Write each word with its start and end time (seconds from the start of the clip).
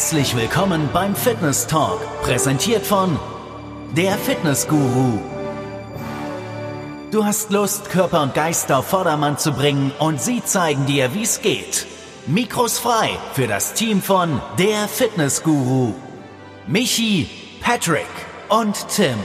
Herzlich 0.00 0.34
willkommen 0.34 0.88
beim 0.94 1.14
Fitness 1.14 1.66
Talk, 1.66 2.00
präsentiert 2.22 2.86
von 2.86 3.18
der 3.94 4.16
Fitness 4.16 4.66
Guru. 4.66 5.18
Du 7.10 7.22
hast 7.22 7.50
Lust, 7.50 7.90
Körper 7.90 8.22
und 8.22 8.32
Geist 8.32 8.72
auf 8.72 8.86
Vordermann 8.86 9.36
zu 9.36 9.52
bringen 9.52 9.92
und 9.98 10.18
sie 10.18 10.42
zeigen 10.42 10.86
dir, 10.86 11.12
wie 11.12 11.24
es 11.24 11.42
geht. 11.42 11.86
Mikros 12.26 12.78
frei 12.78 13.10
für 13.34 13.46
das 13.46 13.74
Team 13.74 14.00
von 14.00 14.40
der 14.58 14.88
Fitness 14.88 15.42
Guru. 15.42 15.92
Michi, 16.66 17.28
Patrick 17.60 18.08
und 18.48 18.88
Tim. 18.88 19.18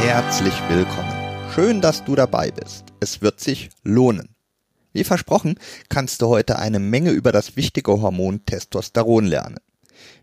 Herzlich 0.00 0.54
willkommen. 0.70 1.12
Schön, 1.54 1.82
dass 1.82 2.02
du 2.02 2.16
dabei 2.16 2.50
bist. 2.50 2.86
Es 3.00 3.20
wird 3.20 3.38
sich 3.38 3.68
lohnen. 3.84 4.37
Wie 4.92 5.04
versprochen, 5.04 5.58
kannst 5.88 6.22
du 6.22 6.28
heute 6.28 6.58
eine 6.58 6.78
Menge 6.78 7.10
über 7.10 7.32
das 7.32 7.56
wichtige 7.56 8.00
Hormon 8.00 8.44
Testosteron 8.46 9.26
lernen. 9.26 9.58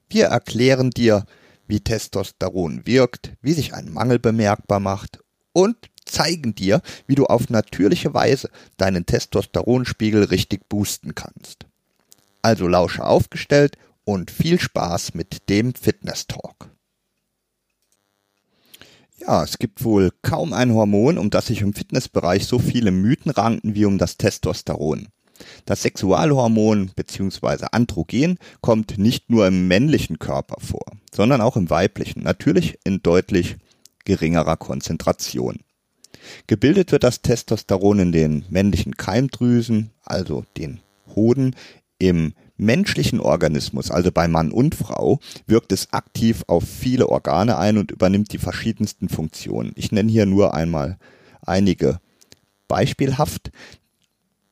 Wir 0.09 0.25
erklären 0.25 0.89
dir, 0.91 1.25
wie 1.67 1.79
Testosteron 1.79 2.85
wirkt, 2.85 3.33
wie 3.41 3.53
sich 3.53 3.73
ein 3.73 3.91
Mangel 3.91 4.19
bemerkbar 4.19 4.79
macht 4.79 5.19
und 5.53 5.89
zeigen 6.05 6.53
dir, 6.55 6.81
wie 7.07 7.15
du 7.15 7.25
auf 7.25 7.49
natürliche 7.49 8.13
Weise 8.13 8.49
deinen 8.77 9.05
Testosteronspiegel 9.05 10.25
richtig 10.25 10.69
boosten 10.69 11.15
kannst. 11.15 11.65
Also 12.41 12.67
lausche 12.67 13.03
aufgestellt 13.03 13.77
und 14.03 14.29
viel 14.29 14.59
Spaß 14.59 15.15
mit 15.15 15.49
dem 15.49 15.73
Fitness 15.73 16.27
Talk. 16.27 16.74
Ja, 19.27 19.43
es 19.43 19.57
gibt 19.57 19.83
wohl 19.83 20.11
kaum 20.21 20.53
ein 20.53 20.71
Hormon, 20.71 21.17
um 21.17 21.31
das 21.31 21.47
sich 21.47 21.61
im 21.61 21.73
Fitnessbereich 21.73 22.45
so 22.45 22.59
viele 22.59 22.91
Mythen 22.91 23.31
ranken 23.31 23.73
wie 23.73 23.85
um 23.85 23.97
das 23.97 24.17
Testosteron. 24.17 25.07
Das 25.65 25.81
Sexualhormon 25.81 26.91
bzw. 26.95 27.65
Androgen 27.71 28.37
kommt 28.61 28.99
nicht 28.99 29.31
nur 29.31 29.47
im 29.47 29.67
männlichen 29.67 30.19
Körper 30.19 30.57
vor, 30.59 30.85
sondern 31.11 31.41
auch 31.41 31.57
im 31.57 31.71
weiblichen, 31.71 32.21
natürlich 32.21 32.77
in 32.83 33.01
deutlich 33.01 33.57
geringerer 34.05 34.57
Konzentration. 34.57 35.57
Gebildet 36.45 36.91
wird 36.91 37.03
das 37.03 37.23
Testosteron 37.23 37.99
in 37.99 38.11
den 38.11 38.45
männlichen 38.49 38.95
Keimdrüsen, 38.95 39.89
also 40.03 40.45
den 40.55 40.81
Hoden, 41.15 41.55
im 41.97 42.33
menschlichen 42.57 43.19
Organismus, 43.19 43.91
also 43.91 44.11
bei 44.11 44.27
Mann 44.27 44.51
und 44.51 44.75
Frau, 44.75 45.19
wirkt 45.47 45.71
es 45.71 45.91
aktiv 45.93 46.43
auf 46.47 46.63
viele 46.63 47.09
Organe 47.09 47.57
ein 47.57 47.77
und 47.77 47.91
übernimmt 47.91 48.31
die 48.33 48.37
verschiedensten 48.37 49.09
Funktionen. 49.09 49.73
Ich 49.75 49.91
nenne 49.91 50.11
hier 50.11 50.25
nur 50.25 50.53
einmal 50.53 50.97
einige 51.41 51.99
beispielhaft. 52.67 53.51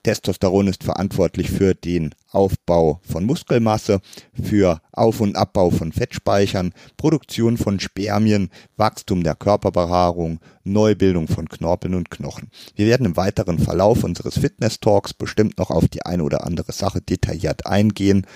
Testosteron 0.04 0.68
ist 0.68 0.84
verantwortlich 0.84 1.50
für 1.50 1.74
den 1.74 2.14
Aufbau 2.32 3.00
von 3.10 3.24
Muskelmasse, 3.24 4.02
für 4.42 4.82
Auf- 4.92 5.22
und 5.22 5.38
Abbau 5.38 5.70
von 5.70 5.94
Fettspeichern, 5.94 6.74
Produktion 6.98 7.58
von 7.58 7.80
Spermien, 7.80 8.50
Wachstum 8.76 9.24
der 9.24 9.36
Körperbehaarung, 9.36 10.40
Neubildung 10.66 11.30
von 11.30 11.48
Knorpeln 11.48 11.96
und 11.96 12.12
Knochen. 12.12 12.50
Wir 12.76 12.86
werden 12.86 13.06
im 13.06 13.16
weiteren 13.16 13.60
Verlauf 13.60 14.04
unseres 14.04 14.38
Fitness-Talks 14.38 15.14
bestimmt 15.14 15.58
noch 15.58 15.70
auf 15.70 15.88
die 15.88 16.06
eine 16.06 16.24
oder 16.24 16.46
andere 16.46 16.74
Sache 16.74 17.02
detailliert 17.02 17.66
eingehen. 17.66 18.28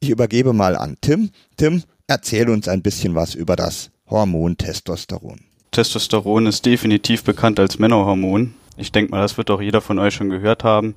Ich 0.00 0.10
übergebe 0.10 0.52
mal 0.52 0.76
an 0.76 0.96
Tim. 1.00 1.30
Tim, 1.56 1.82
erzähl 2.06 2.50
uns 2.50 2.68
ein 2.68 2.82
bisschen 2.82 3.14
was 3.14 3.34
über 3.34 3.56
das 3.56 3.90
Hormon 4.10 4.58
Testosteron. 4.58 5.40
Testosteron 5.70 6.46
ist 6.46 6.66
definitiv 6.66 7.24
bekannt 7.24 7.58
als 7.58 7.78
Männerhormon. 7.78 8.54
Ich 8.76 8.92
denke 8.92 9.10
mal, 9.10 9.20
das 9.20 9.36
wird 9.36 9.50
auch 9.50 9.60
jeder 9.60 9.80
von 9.80 9.98
euch 9.98 10.14
schon 10.14 10.30
gehört 10.30 10.64
haben. 10.64 10.96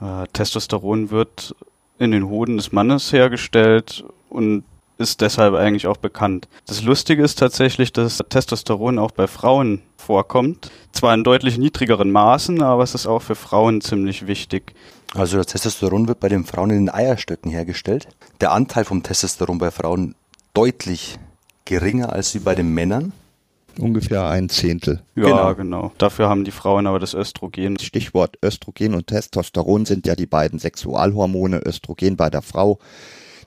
Äh, 0.00 0.26
Testosteron 0.32 1.10
wird 1.10 1.54
in 1.98 2.10
den 2.12 2.28
Hoden 2.28 2.56
des 2.56 2.72
Mannes 2.72 3.12
hergestellt 3.12 4.04
und 4.28 4.64
ist 4.98 5.20
deshalb 5.20 5.54
eigentlich 5.54 5.86
auch 5.86 5.96
bekannt. 5.96 6.48
Das 6.66 6.82
Lustige 6.82 7.22
ist 7.22 7.38
tatsächlich, 7.38 7.92
dass 7.92 8.18
Testosteron 8.28 8.98
auch 8.98 9.12
bei 9.12 9.26
Frauen 9.26 9.80
vorkommt. 9.96 10.70
Zwar 10.92 11.14
in 11.14 11.24
deutlich 11.24 11.56
niedrigeren 11.56 12.10
Maßen, 12.10 12.62
aber 12.62 12.82
es 12.82 12.94
ist 12.94 13.06
auch 13.06 13.22
für 13.22 13.36
Frauen 13.36 13.80
ziemlich 13.80 14.26
wichtig. 14.26 14.74
Also 15.14 15.36
das 15.36 15.46
Testosteron 15.46 16.08
wird 16.08 16.20
bei 16.20 16.28
den 16.28 16.44
Frauen 16.44 16.70
in 16.70 16.86
den 16.86 16.90
Eierstöcken 16.90 17.50
hergestellt. 17.50 18.08
Der 18.40 18.52
Anteil 18.52 18.84
vom 18.84 19.02
Testosteron 19.02 19.58
bei 19.58 19.70
Frauen 19.70 20.14
deutlich 20.52 21.18
geringer 21.64 22.12
als 22.12 22.34
wie 22.34 22.40
bei 22.40 22.54
den 22.54 22.74
Männern 22.74 23.12
ungefähr 23.78 24.28
ein 24.28 24.48
Zehntel. 24.48 25.02
Ja, 25.14 25.52
genau. 25.52 25.54
genau. 25.54 25.92
Dafür 25.98 26.28
haben 26.28 26.44
die 26.44 26.50
Frauen 26.50 26.86
aber 26.86 26.98
das 26.98 27.14
Östrogen. 27.14 27.78
Stichwort 27.78 28.38
Östrogen 28.44 28.94
und 28.94 29.06
Testosteron 29.06 29.86
sind 29.86 30.06
ja 30.06 30.14
die 30.14 30.26
beiden 30.26 30.58
Sexualhormone. 30.58 31.60
Östrogen 31.64 32.16
bei 32.16 32.30
der 32.30 32.42
Frau, 32.42 32.78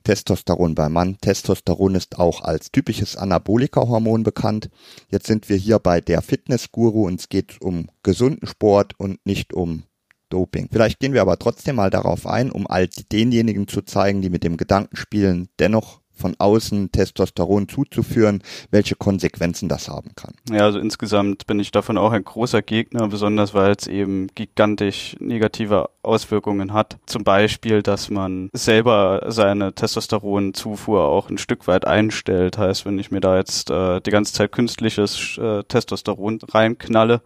Testosteron 0.03 0.75
beim 0.75 0.93
Mann. 0.93 1.17
Testosteron 1.21 1.95
ist 1.95 2.17
auch 2.19 2.41
als 2.41 2.71
typisches 2.71 3.15
Anabolika-Hormon 3.15 4.23
bekannt. 4.23 4.69
Jetzt 5.09 5.27
sind 5.27 5.49
wir 5.49 5.57
hier 5.57 5.79
bei 5.79 6.01
der 6.01 6.21
Fitnessguru 6.21 7.07
und 7.07 7.19
es 7.19 7.29
geht 7.29 7.61
um 7.61 7.87
gesunden 8.03 8.47
Sport 8.47 8.99
und 8.99 9.25
nicht 9.25 9.53
um 9.53 9.83
Doping. 10.29 10.69
Vielleicht 10.71 10.99
gehen 10.99 11.13
wir 11.13 11.21
aber 11.21 11.37
trotzdem 11.37 11.75
mal 11.75 11.89
darauf 11.89 12.25
ein, 12.25 12.51
um 12.51 12.65
all 12.65 12.87
denjenigen 13.11 13.67
zu 13.67 13.81
zeigen, 13.81 14.21
die 14.21 14.29
mit 14.29 14.43
dem 14.43 14.57
Gedanken 14.57 14.95
spielen, 14.95 15.49
dennoch 15.59 16.00
von 16.21 16.35
außen 16.37 16.91
Testosteron 16.91 17.67
zuzuführen, 17.67 18.41
welche 18.69 18.95
Konsequenzen 18.95 19.67
das 19.67 19.89
haben 19.89 20.11
kann. 20.15 20.33
Ja, 20.49 20.65
also 20.65 20.79
insgesamt 20.79 21.47
bin 21.47 21.59
ich 21.59 21.71
davon 21.71 21.97
auch 21.97 22.11
ein 22.11 22.23
großer 22.23 22.61
Gegner, 22.61 23.07
besonders 23.07 23.53
weil 23.53 23.71
es 23.77 23.87
eben 23.87 24.27
gigantisch 24.35 25.15
negative 25.19 25.89
Auswirkungen 26.03 26.73
hat. 26.73 26.97
Zum 27.05 27.23
Beispiel, 27.23 27.81
dass 27.81 28.09
man 28.09 28.49
selber 28.53 29.25
seine 29.27 29.73
Testosteronzufuhr 29.73 31.03
auch 31.03 31.29
ein 31.29 31.37
Stück 31.37 31.67
weit 31.67 31.85
einstellt. 31.85 32.57
Heißt, 32.57 32.85
wenn 32.85 32.99
ich 32.99 33.11
mir 33.11 33.19
da 33.19 33.37
jetzt 33.37 33.69
äh, 33.69 33.99
die 34.01 34.11
ganze 34.11 34.33
Zeit 34.33 34.51
künstliches 34.51 35.37
äh, 35.37 35.63
Testosteron 35.63 36.39
reinknalle, 36.53 37.21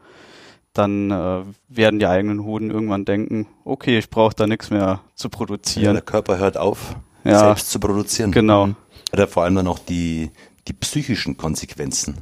dann 0.73 1.11
äh, 1.11 1.44
werden 1.69 2.00
die 2.00 2.07
eigenen 2.07 2.44
Hoden 2.44 2.69
irgendwann 2.69 3.05
denken, 3.05 3.47
okay, 3.63 3.97
ich 3.97 4.09
brauche 4.09 4.35
da 4.35 4.47
nichts 4.47 4.69
mehr 4.69 5.01
zu 5.16 5.29
produzieren. 5.29 5.85
Ja, 5.85 5.94
der 5.94 6.01
Körper 6.01 6.38
hört 6.38 6.57
auf, 6.57 6.95
ja, 7.23 7.39
selbst 7.39 7.72
zu 7.72 7.79
produzieren. 7.79 8.31
Genau. 8.31 8.69
Oder 9.15 9.29
vor 9.29 9.43
allem 9.43 9.55
dann 9.55 9.67
auch 9.67 9.79
die, 9.79 10.29
die 10.67 10.73
psychischen 10.73 11.37
Konsequenzen. 11.37 12.17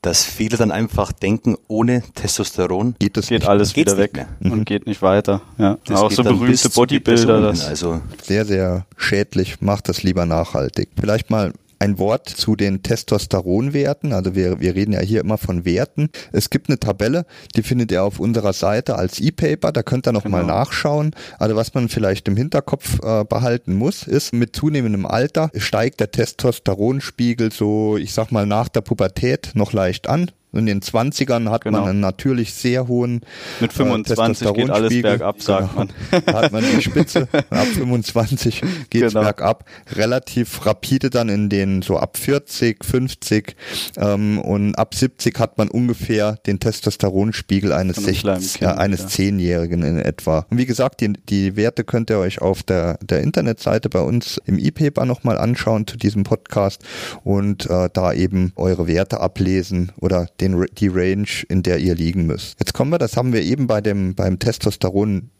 Dass 0.00 0.24
viele 0.24 0.56
dann 0.56 0.70
einfach 0.70 1.12
denken, 1.12 1.58
ohne 1.68 2.02
Testosteron 2.14 2.94
geht 2.98 3.18
das 3.18 3.26
geht 3.26 3.46
alles 3.46 3.76
wieder 3.76 3.98
weg 3.98 4.26
und 4.42 4.50
mhm. 4.50 4.64
geht 4.64 4.86
nicht 4.86 5.02
weiter. 5.02 5.42
Ja, 5.58 5.76
das 5.84 6.00
auch 6.00 6.10
so 6.10 6.22
berühmte 6.22 6.70
Bodybuilder. 6.70 7.42
Das 7.42 7.66
also 7.66 8.00
sehr, 8.22 8.46
sehr 8.46 8.86
schädlich. 8.96 9.60
Macht 9.60 9.90
das 9.90 10.02
lieber 10.02 10.24
nachhaltig. 10.24 10.88
Vielleicht 10.98 11.28
mal 11.28 11.52
ein 11.80 11.98
Wort 11.98 12.28
zu 12.28 12.54
den 12.54 12.82
Testosteronwerten. 12.82 14.12
Also 14.12 14.34
wir, 14.36 14.60
wir 14.60 14.74
reden 14.74 14.92
ja 14.92 15.00
hier 15.00 15.22
immer 15.22 15.38
von 15.38 15.64
Werten. 15.64 16.10
Es 16.30 16.50
gibt 16.50 16.68
eine 16.68 16.78
Tabelle, 16.78 17.24
die 17.56 17.62
findet 17.62 17.90
ihr 17.90 18.04
auf 18.04 18.20
unserer 18.20 18.52
Seite 18.52 18.96
als 18.96 19.18
E-Paper. 19.18 19.72
Da 19.72 19.82
könnt 19.82 20.06
ihr 20.06 20.12
noch 20.12 20.24
genau. 20.24 20.38
mal 20.38 20.46
nachschauen. 20.46 21.12
Also 21.38 21.56
was 21.56 21.74
man 21.74 21.88
vielleicht 21.88 22.28
im 22.28 22.36
Hinterkopf 22.36 23.00
äh, 23.02 23.24
behalten 23.24 23.74
muss, 23.74 24.04
ist, 24.04 24.32
mit 24.32 24.54
zunehmendem 24.54 25.06
Alter 25.06 25.50
steigt 25.56 26.00
der 26.00 26.10
Testosteronspiegel 26.10 27.50
so, 27.50 27.96
ich 27.96 28.12
sag 28.12 28.30
mal, 28.30 28.46
nach 28.46 28.68
der 28.68 28.82
Pubertät 28.82 29.52
noch 29.54 29.72
leicht 29.72 30.08
an. 30.08 30.30
In 30.52 30.66
den 30.66 30.80
20ern 30.80 31.48
hat 31.50 31.64
genau. 31.64 31.80
man 31.80 31.90
einen 31.90 32.00
natürlich 32.00 32.54
sehr 32.54 32.88
hohen 32.88 33.20
Mit 33.60 33.72
25 33.72 34.48
äh, 34.48 34.52
geht 34.52 34.70
alles 34.70 35.00
bergab, 35.00 35.40
sagt 35.40 35.70
genau. 35.70 35.86
man. 36.10 36.22
Da 36.26 36.32
hat 36.42 36.52
man 36.52 36.64
die 36.64 36.82
Spitze, 36.82 37.28
ab 37.50 37.66
25 37.66 38.62
geht 38.90 39.02
es 39.02 39.12
genau. 39.12 39.24
bergab. 39.24 39.64
Relativ 39.92 40.66
rapide 40.66 41.08
dann 41.10 41.28
in 41.28 41.48
den 41.48 41.82
so 41.82 41.98
ab 41.98 42.16
40, 42.16 42.84
50 42.84 43.54
ähm, 43.96 44.40
und 44.40 44.74
ab 44.74 44.94
70 44.94 45.38
hat 45.38 45.56
man 45.56 45.68
ungefähr 45.68 46.36
den 46.46 46.58
Testosteronspiegel 46.58 47.72
eines, 47.72 47.96
60, 47.96 48.60
ja, 48.60 48.74
eines 48.74 49.02
ja. 49.02 49.26
10-Jährigen 49.26 49.82
in 49.84 49.98
etwa. 49.98 50.46
Und 50.50 50.58
wie 50.58 50.66
gesagt, 50.66 51.00
die, 51.00 51.12
die 51.12 51.54
Werte 51.54 51.84
könnt 51.84 52.10
ihr 52.10 52.18
euch 52.18 52.42
auf 52.42 52.64
der, 52.64 52.98
der 53.02 53.20
Internetseite 53.20 53.88
bei 53.88 54.00
uns 54.00 54.40
im 54.46 54.58
E-Paper 54.58 55.04
nochmal 55.04 55.38
anschauen 55.38 55.86
zu 55.86 55.96
diesem 55.96 56.24
Podcast 56.24 56.82
und 57.22 57.70
äh, 57.70 57.88
da 57.92 58.12
eben 58.12 58.52
eure 58.56 58.88
Werte 58.88 59.20
ablesen 59.20 59.92
oder 60.00 60.26
den, 60.40 60.66
die 60.78 60.88
Range, 60.88 61.28
in 61.48 61.62
der 61.62 61.78
ihr 61.78 61.94
liegen 61.94 62.26
müsst. 62.26 62.58
Jetzt 62.58 62.74
kommen 62.74 62.90
wir, 62.90 62.98
das 62.98 63.16
haben 63.16 63.32
wir 63.32 63.42
eben 63.42 63.66
bei 63.66 63.80
dem, 63.80 64.14
beim 64.14 64.38
Testosteron 64.38 65.30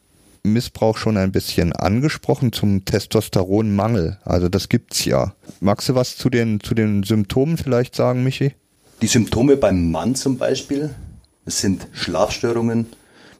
Missbrauch 0.42 0.96
schon 0.96 1.16
ein 1.16 1.32
bisschen 1.32 1.72
angesprochen 1.72 2.52
zum 2.52 2.84
Testosteronmangel. 2.84 4.18
Also 4.24 4.48
das 4.48 4.68
gibt's 4.68 5.04
ja. 5.04 5.34
Magst 5.60 5.88
du 5.88 5.94
was 5.94 6.16
zu 6.16 6.30
den, 6.30 6.60
zu 6.60 6.74
den 6.74 7.02
Symptomen 7.02 7.58
vielleicht 7.58 7.94
sagen, 7.94 8.24
Michi? 8.24 8.54
Die 9.02 9.06
Symptome 9.06 9.56
beim 9.56 9.90
Mann 9.90 10.14
zum 10.14 10.38
Beispiel, 10.38 10.94
sind 11.46 11.88
Schlafstörungen. 11.92 12.86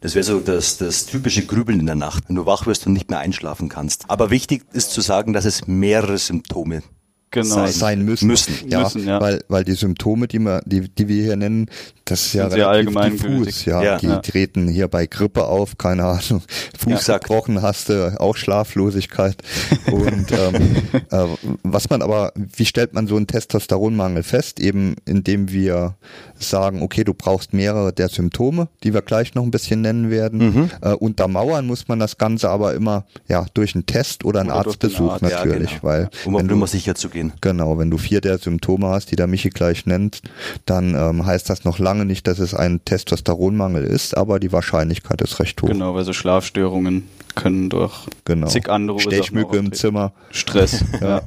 Das 0.01 0.15
wäre 0.15 0.25
so 0.25 0.41
das, 0.41 0.79
das 0.79 1.07
typische 1.07 1.45
Grübeln 1.45 1.81
in 1.81 1.87
der 1.87 1.95
Nacht, 1.95 2.25
wenn 2.29 2.37
du 2.37 2.47
wach 2.47 2.67
wirst 2.67 2.87
und 2.87 2.95
nicht 2.95 3.11
mehr 3.11 3.19
einschlafen 3.19 3.69
kannst. 3.69 4.05
Aber 4.09 4.31
wichtig 4.31 4.65
ist 4.73 4.93
zu 4.93 5.01
sagen, 5.01 5.33
dass 5.33 5.45
es 5.45 5.67
mehrere 5.67 6.19
Symptome 6.19 6.83
genau. 7.31 7.55
sein, 7.55 7.73
sein 7.73 8.03
müssen. 8.03 8.27
Müssen. 8.27 8.55
Ja, 8.69 8.83
Müssen, 8.85 9.07
ja. 9.07 9.21
Weil, 9.21 9.43
weil 9.49 9.65
die 9.65 9.73
Symptome, 9.73 10.29
die, 10.29 10.39
wir, 10.39 10.61
die, 10.65 10.89
die 10.89 11.09
wir 11.09 11.23
hier 11.23 11.37
nennen, 11.37 11.67
das 12.05 12.27
ist 12.27 12.33
ja 12.35 12.51
Sind 12.51 12.61
relativ 12.61 13.23
diffus. 13.23 13.65
Ja, 13.67 13.83
Ja. 13.83 13.99
die 13.99 14.07
Ja. 14.07 14.19
treten 14.19 14.67
hier 14.69 14.89
bei 14.89 15.07
Grippe 15.07 15.45
auf, 15.45 15.79
keine 15.79 16.05
Ahnung. 16.05 16.43
Fuß 16.79 16.93
Exakt. 16.93 17.25
gebrochen 17.25 17.63
hast 17.63 17.89
du, 17.89 18.21
auch 18.21 18.37
Schlaflosigkeit. 18.37 19.37
Und 19.93 20.27
ähm, 20.33 20.77
äh, 21.11 21.27
was 21.63 21.89
man 21.91 22.03
aber, 22.03 22.33
wie 22.35 22.65
stellt 22.67 22.95
man 22.95 23.07
so 23.07 23.17
einen 23.17 23.27
Testosteronmangel 23.29 24.23
fest? 24.23 24.59
Eben 24.61 24.97
indem 25.07 25.51
wir 25.53 25.95
sagen, 26.37 26.83
okay, 26.83 27.05
du 27.05 27.15
brauchst 27.15 27.53
mehrere 27.53 27.93
der 27.93 28.09
Symptome, 28.09 28.69
die 28.83 28.93
wir 28.95 29.03
gleich 29.03 29.35
noch 29.35 29.43
ein 29.45 29.51
bisschen 29.51 29.83
nennen 29.83 30.11
werden. 30.11 30.39
Mhm. 30.55 30.71
Äh, 30.81 30.93
untermauern 30.95 31.67
muss 31.67 31.87
man 31.87 31.99
das 32.01 32.19
Ganze 32.19 32.49
aber 32.51 32.75
immer 32.75 33.05
ja 33.29 33.47
durch 33.55 33.75
einen 33.75 33.87
Test 33.87 34.25
oder 34.25 34.41
einen 34.41 34.51
Oder 34.51 34.67
Arztbesuch 34.67 35.13
Arzt, 35.13 35.23
Ja, 35.23 35.45
natürlich, 35.45 35.71
genau. 35.71 35.83
weil 35.85 36.11
um 36.25 36.35
auf 36.35 36.41
wenn 36.41 36.49
du 36.49 36.55
Nummer 36.55 36.67
sicher 36.67 36.95
zu 36.95 37.09
gehen. 37.09 37.20
Genau, 37.41 37.79
wenn 37.79 37.91
du 37.91 37.99
vier 37.99 38.21
der 38.21 38.39
Symptome 38.39 38.89
hast, 38.89 39.11
die 39.11 39.17
der 39.17 39.27
Michi 39.27 39.51
gleich 39.51 39.87
nennt, 39.87 40.23
dann 40.67 40.95
ähm, 40.95 41.25
heißt 41.27 41.49
das 41.51 41.65
noch 41.65 41.79
lange 41.79 42.05
nicht, 42.05 42.27
dass 42.27 42.39
es 42.39 42.55
ein 42.55 42.85
Testosteronmangel 42.85 43.85
ist, 43.85 44.17
aber 44.17 44.41
die 44.41 44.53
Wahrscheinlichkeit 44.53 45.21
ist 45.23 45.39
recht 45.41 45.61
hoch. 45.63 45.69
Genau, 45.69 45.95
weil 45.95 46.05
so 46.05 46.13
Schlafstörungen 46.13 47.09
können 47.35 47.69
durch 47.71 47.95
Genau. 48.25 48.49
zig 48.49 48.69
andere 48.69 48.99
Stechmücke 49.01 49.57
im. 49.57 49.73
Zimmer. 49.73 50.13
Stress. 50.31 50.85
Ja. 51.01 51.23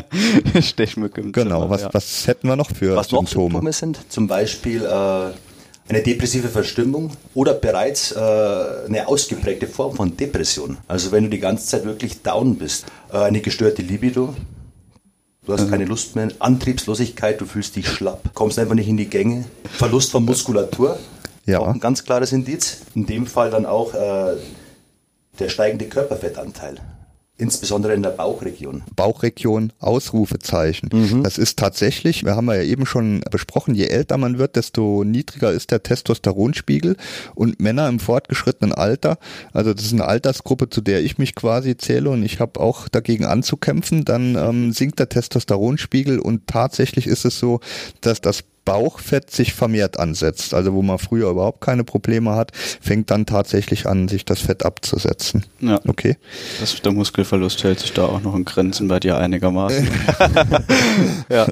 Stechmücke 0.60 1.20
im 1.20 1.32
Genau. 1.32 1.60
Zimmer, 1.62 1.70
Was, 1.70 1.82
ja. 1.82 1.88
was 1.92 2.26
hätten 2.26 2.48
wir 2.48 2.56
noch 2.56 2.70
für 2.70 2.96
Was 2.96 3.10
noch 3.10 3.20
Symptome? 3.20 3.50
Symptome 3.54 3.72
sind, 3.72 4.00
zum 4.12 4.26
Beispiel 4.26 4.84
äh, 4.84 4.88
eine 5.88 6.02
depressive 6.02 6.48
Verstimmung 6.48 7.10
oder 7.34 7.52
bereits 7.54 8.12
äh, 8.12 8.18
eine 8.18 9.06
ausgeprägte 9.06 9.66
Form 9.66 9.94
von 9.94 10.16
Depression. 10.16 10.78
Also 10.88 11.12
wenn 11.12 11.24
du 11.24 11.30
die 11.30 11.40
ganze 11.40 11.66
Zeit 11.66 11.84
wirklich 11.84 12.22
down 12.22 12.56
bist, 12.56 12.86
äh, 13.12 13.18
eine 13.18 13.40
gestörte 13.40 13.82
Libido, 13.82 14.34
du 15.46 15.52
hast 15.52 15.68
keine 15.70 15.84
Lust 15.84 16.16
mehr, 16.16 16.28
Antriebslosigkeit, 16.38 17.40
du 17.40 17.44
fühlst 17.46 17.76
dich 17.76 17.88
schlapp, 17.88 18.30
kommst 18.34 18.58
einfach 18.58 18.74
nicht 18.74 18.88
in 18.88 18.96
die 18.96 19.08
Gänge, 19.08 19.44
Verlust 19.70 20.10
von 20.10 20.24
Muskulatur, 20.24 20.98
Ja. 21.46 21.58
auch 21.60 21.68
ein 21.68 21.80
ganz 21.80 22.04
klares 22.04 22.32
Indiz. 22.32 22.78
In 22.94 23.06
dem 23.06 23.26
Fall 23.26 23.50
dann 23.50 23.66
auch 23.66 23.94
äh, 23.94 24.36
der 25.38 25.48
steigende 25.48 25.86
Körperfettanteil, 25.86 26.76
insbesondere 27.36 27.94
in 27.94 28.02
der 28.02 28.10
Bauchregion. 28.10 28.84
Bauchregion, 28.94 29.72
Ausrufezeichen. 29.80 30.88
Mhm. 30.92 31.22
Das 31.24 31.36
ist 31.36 31.58
tatsächlich, 31.58 32.24
wir 32.24 32.36
haben 32.36 32.46
ja 32.46 32.62
eben 32.62 32.86
schon 32.86 33.22
besprochen, 33.30 33.74
je 33.74 33.86
älter 33.86 34.18
man 34.18 34.38
wird, 34.38 34.54
desto 34.54 35.02
niedriger 35.02 35.50
ist 35.50 35.72
der 35.72 35.82
Testosteronspiegel 35.82 36.96
und 37.34 37.60
Männer 37.60 37.88
im 37.88 37.98
fortgeschrittenen 37.98 38.72
Alter, 38.72 39.18
also 39.52 39.74
das 39.74 39.84
ist 39.84 39.92
eine 39.92 40.06
Altersgruppe, 40.06 40.70
zu 40.70 40.80
der 40.80 41.02
ich 41.02 41.18
mich 41.18 41.34
quasi 41.34 41.76
zähle 41.76 42.10
und 42.10 42.22
ich 42.22 42.38
habe 42.38 42.60
auch 42.60 42.88
dagegen 42.88 43.24
anzukämpfen, 43.24 44.04
dann 44.04 44.36
ähm, 44.36 44.72
sinkt 44.72 45.00
der 45.00 45.08
Testosteronspiegel 45.08 46.20
und 46.20 46.46
tatsächlich 46.46 47.08
ist 47.08 47.24
es 47.24 47.38
so, 47.38 47.58
dass 48.00 48.20
das 48.20 48.44
Bauchfett 48.64 49.30
sich 49.30 49.54
vermehrt 49.54 49.98
ansetzt. 49.98 50.54
Also 50.54 50.72
wo 50.74 50.82
man 50.82 50.98
früher 50.98 51.30
überhaupt 51.30 51.60
keine 51.60 51.84
Probleme 51.84 52.34
hat, 52.34 52.52
fängt 52.54 53.10
dann 53.10 53.26
tatsächlich 53.26 53.86
an, 53.86 54.08
sich 54.08 54.24
das 54.24 54.40
Fett 54.40 54.64
abzusetzen. 54.64 55.44
Ja. 55.60 55.80
Okay. 55.86 56.16
Das, 56.60 56.80
der 56.80 56.92
Muskelverlust 56.92 57.62
hält 57.64 57.80
sich 57.80 57.92
da 57.92 58.06
auch 58.06 58.22
noch 58.22 58.34
in 58.34 58.44
Grenzen 58.44 58.88
bei 58.88 59.00
dir 59.00 59.16
einigermaßen. 59.16 59.88
ja. 61.28 61.46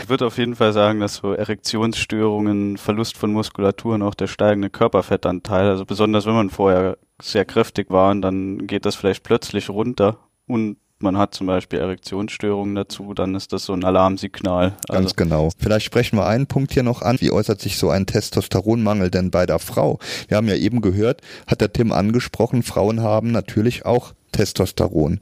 Ich 0.00 0.08
würde 0.08 0.26
auf 0.26 0.38
jeden 0.38 0.56
Fall 0.56 0.72
sagen, 0.72 1.00
dass 1.00 1.16
so 1.16 1.32
Erektionsstörungen, 1.32 2.76
Verlust 2.76 3.16
von 3.16 3.32
Muskulatur 3.32 3.94
und 3.94 4.02
auch 4.02 4.14
der 4.14 4.26
steigende 4.26 4.70
Körperfettanteil, 4.70 5.68
also 5.68 5.84
besonders 5.84 6.26
wenn 6.26 6.34
man 6.34 6.50
vorher 6.50 6.98
sehr 7.22 7.44
kräftig 7.44 7.90
war, 7.90 8.10
und 8.10 8.22
dann 8.22 8.66
geht 8.66 8.86
das 8.86 8.96
vielleicht 8.96 9.22
plötzlich 9.22 9.70
runter 9.70 10.18
und 10.46 10.76
man 11.04 11.16
hat 11.16 11.34
zum 11.34 11.46
Beispiel 11.46 11.78
Erektionsstörungen 11.78 12.74
dazu, 12.74 13.14
dann 13.14 13.36
ist 13.36 13.52
das 13.52 13.64
so 13.66 13.72
ein 13.72 13.84
Alarmsignal. 13.84 14.70
Ganz 14.88 15.04
Also, 15.04 15.14
genau. 15.16 15.50
Vielleicht 15.56 15.86
sprechen 15.86 16.16
wir 16.16 16.26
einen 16.26 16.48
Punkt 16.48 16.72
hier 16.72 16.82
noch 16.82 17.02
an. 17.02 17.20
Wie 17.20 17.30
äußert 17.30 17.60
sich 17.60 17.78
so 17.78 17.90
ein 17.90 18.06
Testosteronmangel 18.06 19.10
denn 19.10 19.30
bei 19.30 19.46
der 19.46 19.60
Frau? 19.60 20.00
Wir 20.26 20.36
haben 20.36 20.48
ja 20.48 20.56
eben 20.56 20.80
gehört, 20.80 21.20
hat 21.46 21.60
der 21.60 21.72
Tim 21.72 21.92
angesprochen, 21.92 22.64
Frauen 22.64 23.02
haben 23.02 23.30
natürlich 23.30 23.86
auch 23.86 24.14
Testosteron. 24.32 25.20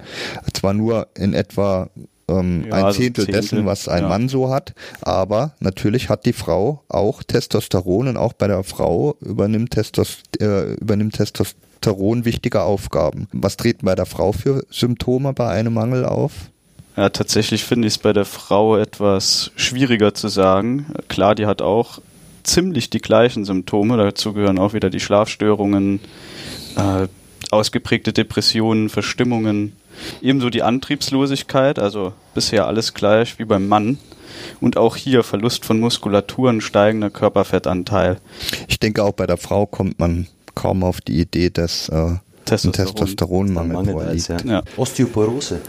Zwar 0.54 0.72
nur 0.72 1.08
in 1.14 1.34
etwa 1.34 1.90
ähm, 2.28 2.64
Ja, 2.68 2.74
ein 2.76 2.84
also 2.84 3.00
Zehntel, 3.00 3.26
Zehntel, 3.26 3.42
dessen, 3.42 3.66
was 3.66 3.88
ein 3.88 4.04
ja. 4.04 4.08
Mann 4.08 4.28
so 4.28 4.50
hat, 4.50 4.74
aber 5.02 5.54
natürlich 5.60 6.08
hat 6.08 6.24
die 6.24 6.32
Frau 6.32 6.82
auch 6.88 7.22
Testosteron 7.22 8.08
und 8.08 8.16
auch 8.16 8.32
bei 8.32 8.46
der 8.46 8.62
Frau 8.62 9.16
übernimmt, 9.20 9.72
Testos 9.72 10.22
äh, 10.40 10.74
übernimmt 10.74 11.14
Testosteron 11.14 11.71
wichtige 11.86 12.62
Aufgaben. 12.62 13.28
Was 13.32 13.56
treten 13.56 13.86
bei 13.86 13.94
der 13.94 14.06
Frau 14.06 14.32
für 14.32 14.64
Symptome 14.70 15.32
bei 15.32 15.48
einem 15.48 15.74
Mangel 15.74 16.04
auf? 16.04 16.32
Ja, 16.96 17.08
tatsächlich 17.08 17.64
finde 17.64 17.88
ich 17.88 17.94
es 17.94 17.98
bei 17.98 18.12
der 18.12 18.26
Frau 18.26 18.76
etwas 18.76 19.50
schwieriger 19.56 20.12
zu 20.14 20.28
sagen. 20.28 20.86
Klar, 21.08 21.34
die 21.34 21.46
hat 21.46 21.62
auch 21.62 22.00
ziemlich 22.42 22.90
die 22.90 23.00
gleichen 23.00 23.44
Symptome. 23.44 23.96
Dazu 23.96 24.32
gehören 24.32 24.58
auch 24.58 24.74
wieder 24.74 24.90
die 24.90 25.00
Schlafstörungen, 25.00 26.00
äh, 26.76 27.08
ausgeprägte 27.50 28.12
Depressionen, 28.12 28.88
Verstimmungen, 28.88 29.72
ebenso 30.20 30.50
die 30.50 30.62
Antriebslosigkeit, 30.62 31.78
also 31.78 32.12
bisher 32.34 32.66
alles 32.66 32.94
gleich 32.94 33.38
wie 33.38 33.44
beim 33.44 33.68
Mann. 33.68 33.98
Und 34.60 34.76
auch 34.76 34.96
hier 34.96 35.22
Verlust 35.22 35.64
von 35.64 35.78
Muskulatur, 35.78 36.50
ein 36.50 36.60
steigender 36.60 37.10
Körperfettanteil. 37.10 38.18
Ich 38.68 38.80
denke, 38.80 39.02
auch 39.04 39.12
bei 39.12 39.26
der 39.26 39.36
Frau 39.36 39.66
kommt 39.66 39.98
man 39.98 40.26
kaum 40.54 40.84
auf 40.84 41.00
die 41.00 41.20
Idee, 41.20 41.50
dass 41.50 41.88
äh, 41.88 41.94
ein 41.94 42.20
Testosteron. 42.44 42.72
Testosteronmangel 42.94 43.72
Mangel 43.74 43.92
vorliegt. 43.92 44.30
als, 44.30 44.44
ja. 44.44 44.50
Ja. 44.52 44.62
Osteoporose 44.76 45.60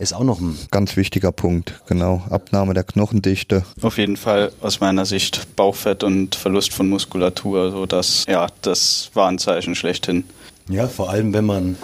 ist 0.00 0.12
auch 0.12 0.24
noch 0.24 0.40
ein 0.40 0.58
Ganz 0.72 0.96
wichtiger 0.96 1.30
Punkt, 1.30 1.80
genau. 1.86 2.22
Abnahme 2.30 2.74
der 2.74 2.82
Knochendichte. 2.82 3.64
Auf 3.80 3.96
jeden 3.96 4.16
Fall 4.16 4.50
aus 4.60 4.80
meiner 4.80 5.06
Sicht 5.06 5.54
Bauchfett 5.54 6.02
und 6.02 6.34
Verlust 6.34 6.72
von 6.72 6.88
Muskulatur, 6.88 7.70
so 7.70 7.86
das, 7.86 8.24
ja, 8.28 8.48
das 8.62 9.10
Warnzeichen 9.14 9.76
schlechthin. 9.76 10.24
Ja, 10.68 10.88
vor 10.88 11.10
allem 11.10 11.32
wenn 11.32 11.44
man 11.44 11.76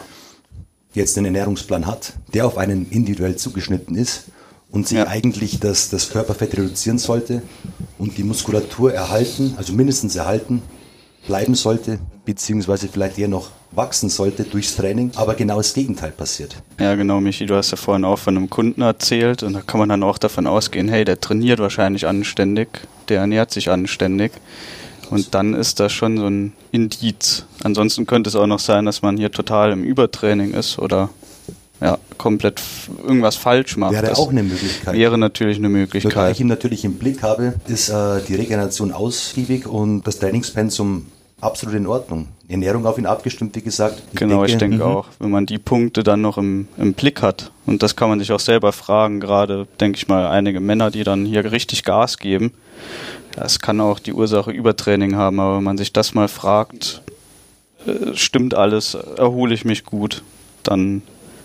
jetzt 0.94 1.16
einen 1.18 1.26
Ernährungsplan 1.26 1.86
hat, 1.86 2.14
der 2.34 2.46
auf 2.46 2.58
einen 2.58 2.90
individuell 2.90 3.36
zugeschnitten 3.36 3.94
ist 3.94 4.24
und 4.72 4.88
sich 4.88 4.98
Ja. 4.98 5.06
eigentlich 5.06 5.60
das, 5.60 5.88
das 5.88 6.10
Körperfett 6.10 6.54
reduzieren 6.54 6.98
sollte 6.98 7.42
und 7.98 8.18
die 8.18 8.24
Muskulatur 8.24 8.92
erhalten, 8.92 9.54
also 9.56 9.72
mindestens 9.72 10.16
erhalten, 10.16 10.62
bleiben 11.28 11.54
sollte, 11.54 12.00
beziehungsweise 12.24 12.88
vielleicht 12.88 13.18
eher 13.18 13.28
noch 13.28 13.50
wachsen 13.70 14.08
sollte 14.08 14.44
durchs 14.44 14.74
Training, 14.74 15.12
aber 15.14 15.34
genau 15.34 15.58
das 15.58 15.74
Gegenteil 15.74 16.10
passiert. 16.10 16.56
Ja, 16.80 16.94
genau, 16.94 17.20
Michi, 17.20 17.46
du 17.46 17.54
hast 17.54 17.70
ja 17.70 17.76
vorhin 17.76 18.04
auch 18.04 18.18
von 18.18 18.36
einem 18.36 18.50
Kunden 18.50 18.80
erzählt 18.82 19.42
und 19.42 19.52
da 19.52 19.60
kann 19.60 19.78
man 19.78 19.88
dann 19.90 20.02
auch 20.02 20.18
davon 20.18 20.46
ausgehen, 20.46 20.88
hey, 20.88 21.04
der 21.04 21.20
trainiert 21.20 21.60
wahrscheinlich 21.60 22.06
anständig, 22.06 22.68
der 23.08 23.20
ernährt 23.20 23.52
sich 23.52 23.70
anständig. 23.70 24.32
Und 25.10 25.34
dann 25.34 25.54
ist 25.54 25.80
das 25.80 25.92
schon 25.92 26.18
so 26.18 26.26
ein 26.26 26.52
Indiz. 26.70 27.46
Ansonsten 27.62 28.06
könnte 28.06 28.28
es 28.28 28.36
auch 28.36 28.46
noch 28.46 28.58
sein, 28.58 28.84
dass 28.84 29.00
man 29.00 29.16
hier 29.16 29.30
total 29.30 29.72
im 29.72 29.82
Übertraining 29.82 30.52
ist 30.52 30.78
oder 30.78 31.08
ja, 31.80 31.98
komplett 32.18 32.60
irgendwas 33.02 33.36
falsch 33.36 33.76
macht. 33.76 33.92
Wäre 33.92 34.08
das 34.08 34.18
auch 34.18 34.30
eine 34.30 34.42
Möglichkeit. 34.42 34.94
Wäre 34.94 35.16
natürlich 35.16 35.58
eine 35.58 35.68
Wobei 35.68 35.78
Möglichkeit. 35.78 36.32
ich 36.32 36.40
ihn 36.40 36.48
natürlich 36.48 36.84
im 36.84 36.94
Blick 36.94 37.22
habe, 37.22 37.54
ist 37.68 37.88
äh, 37.88 38.20
die 38.26 38.34
Regeneration 38.34 38.92
ausgiebig 38.92 39.66
und 39.66 40.06
das 40.06 40.18
Trainingspensum 40.18 41.06
absolut 41.40 41.76
in 41.76 41.86
Ordnung. 41.86 42.28
Ernährung 42.48 42.86
auf 42.86 42.98
ihn 42.98 43.06
abgestimmt, 43.06 43.54
wie 43.56 43.62
gesagt. 43.62 44.02
Genau, 44.14 44.44
ich 44.44 44.56
denke 44.56 44.76
mhm. 44.76 44.82
auch, 44.82 45.08
wenn 45.18 45.30
man 45.30 45.46
die 45.46 45.58
Punkte 45.58 46.02
dann 46.02 46.20
noch 46.20 46.38
im, 46.38 46.68
im 46.76 46.94
Blick 46.94 47.22
hat, 47.22 47.52
und 47.66 47.82
das 47.82 47.94
kann 47.94 48.08
man 48.08 48.18
sich 48.18 48.32
auch 48.32 48.40
selber 48.40 48.72
fragen, 48.72 49.20
gerade, 49.20 49.66
denke 49.80 49.98
ich 49.98 50.08
mal, 50.08 50.26
einige 50.28 50.60
Männer, 50.60 50.90
die 50.90 51.04
dann 51.04 51.26
hier 51.26 51.50
richtig 51.52 51.84
Gas 51.84 52.18
geben, 52.18 52.52
das 53.32 53.60
kann 53.60 53.80
auch 53.80 53.98
die 53.98 54.12
Ursache 54.12 54.50
Übertraining 54.50 55.14
haben, 55.14 55.38
aber 55.40 55.58
wenn 55.58 55.64
man 55.64 55.78
sich 55.78 55.92
das 55.92 56.14
mal 56.14 56.28
fragt, 56.28 57.02
äh, 57.86 58.14
stimmt 58.14 58.54
alles, 58.54 58.94
erhole 58.94 59.54
ich 59.54 59.64
mich 59.64 59.84
gut, 59.84 60.22
dann 60.62 61.02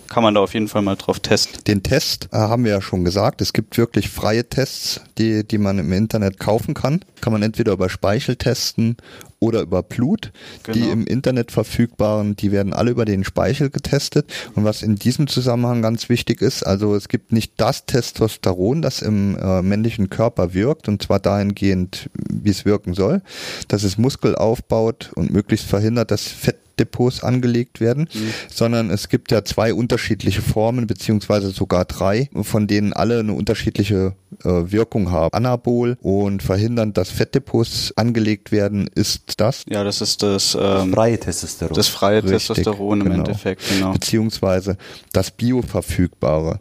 kann 0.09 0.21
man 0.23 0.35
da 0.35 0.41
auf 0.41 0.53
jeden 0.53 0.67
Fall 0.67 0.83
mal 0.83 0.95
drauf 0.95 1.19
testen. 1.19 1.63
Den 1.63 1.81
Test 1.81 2.29
äh, 2.31 2.38
haben 2.38 2.65
wir 2.65 2.71
ja 2.71 2.81
schon 2.81 3.03
gesagt. 3.03 3.41
Es 3.41 3.51
gibt 3.51 3.77
wirklich 3.77 4.09
freie 4.09 4.47
Tests, 4.47 5.01
die, 5.17 5.43
die 5.43 5.57
man 5.57 5.79
im 5.79 5.91
Internet 5.91 6.39
kaufen 6.39 6.75
kann. 6.75 7.03
Kann 7.19 7.33
man 7.33 7.41
entweder 7.41 7.73
über 7.73 7.89
Speichel 7.89 8.35
testen 8.35 8.97
oder 9.43 9.62
über 9.62 9.83
Blut. 9.83 10.31
Die 10.67 10.79
Genau. 10.79 10.91
im 10.93 11.05
Internet 11.05 11.51
verfügbaren, 11.51 12.35
die 12.35 12.51
werden 12.51 12.73
alle 12.73 12.91
über 12.91 13.03
den 13.03 13.23
Speichel 13.25 13.69
getestet. 13.69 14.31
Und 14.55 14.63
was 14.63 14.81
in 14.81 14.95
diesem 14.95 15.27
Zusammenhang 15.27 15.81
ganz 15.81 16.07
wichtig 16.07 16.41
ist, 16.41 16.63
also 16.63 16.95
es 16.95 17.09
gibt 17.09 17.33
nicht 17.33 17.53
das 17.57 17.85
Testosteron, 17.85 18.81
das 18.81 19.01
im 19.01 19.38
äh, 19.38 19.62
männlichen 19.62 20.09
Körper 20.09 20.53
wirkt, 20.53 20.88
und 20.88 21.03
zwar 21.03 21.19
dahingehend, 21.19 22.09
wie 22.31 22.50
es 22.50 22.63
wirken 22.63 22.93
soll, 22.93 23.21
dass 23.67 23.83
es 23.83 23.97
Muskel 23.97 24.35
aufbaut 24.35 25.12
und 25.15 25.31
möglichst 25.31 25.67
verhindert, 25.67 26.12
dass 26.12 26.27
Fettdepots 26.27 27.21
angelegt 27.23 27.81
werden, 27.81 28.07
sondern 28.50 28.89
es 28.89 29.09
gibt 29.09 29.31
ja 29.31 29.43
zwei 29.43 29.73
unterschiedliche 29.73 30.41
Formen, 30.41 30.88
beziehungsweise 30.88 31.50
sogar 31.50 31.83
drei, 31.85 32.29
von 32.41 32.67
denen 32.67 32.93
alle 32.93 33.19
eine 33.19 33.33
unterschiedliche 33.33 34.13
Wirkung 34.43 35.11
haben. 35.11 35.33
Anabol 35.33 35.97
und 36.01 36.43
verhindern, 36.43 36.93
dass 36.93 37.09
Fettdepots 37.09 37.93
angelegt 37.95 38.51
werden, 38.51 38.89
ist 38.93 39.39
das? 39.39 39.63
Ja, 39.69 39.83
das 39.83 40.01
ist 40.01 40.23
das, 40.23 40.53
Das 40.53 40.83
ähm, 40.83 40.93
freie 40.93 41.19
Testosteron. 41.19 41.75
das 41.75 41.87
freie 41.87 42.23
Richtig, 42.23 42.47
Testosteron 42.47 43.01
im 43.01 43.05
genau. 43.07 43.17
Endeffekt, 43.19 43.61
genau. 43.69 43.91
Beziehungsweise 43.93 44.77
das 45.11 45.31
Bioverfügbare. 45.31 46.59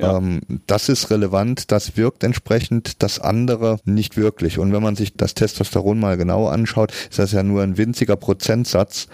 Ja. 0.00 0.16
Ähm, 0.18 0.40
das 0.66 0.88
ist 0.88 1.10
relevant, 1.10 1.70
das 1.72 1.96
wirkt 1.96 2.24
entsprechend, 2.24 3.02
das 3.02 3.18
andere 3.18 3.78
nicht 3.84 4.16
wirklich. 4.16 4.58
Und 4.58 4.72
wenn 4.72 4.82
man 4.82 4.96
sich 4.96 5.14
das 5.14 5.34
Testosteron 5.34 5.98
mal 5.98 6.16
genau 6.16 6.48
anschaut, 6.48 6.92
ist 7.10 7.18
das 7.18 7.32
ja 7.32 7.42
nur 7.42 7.62
ein 7.62 7.76
winziger 7.76 8.16
Prozentsatz 8.16 9.06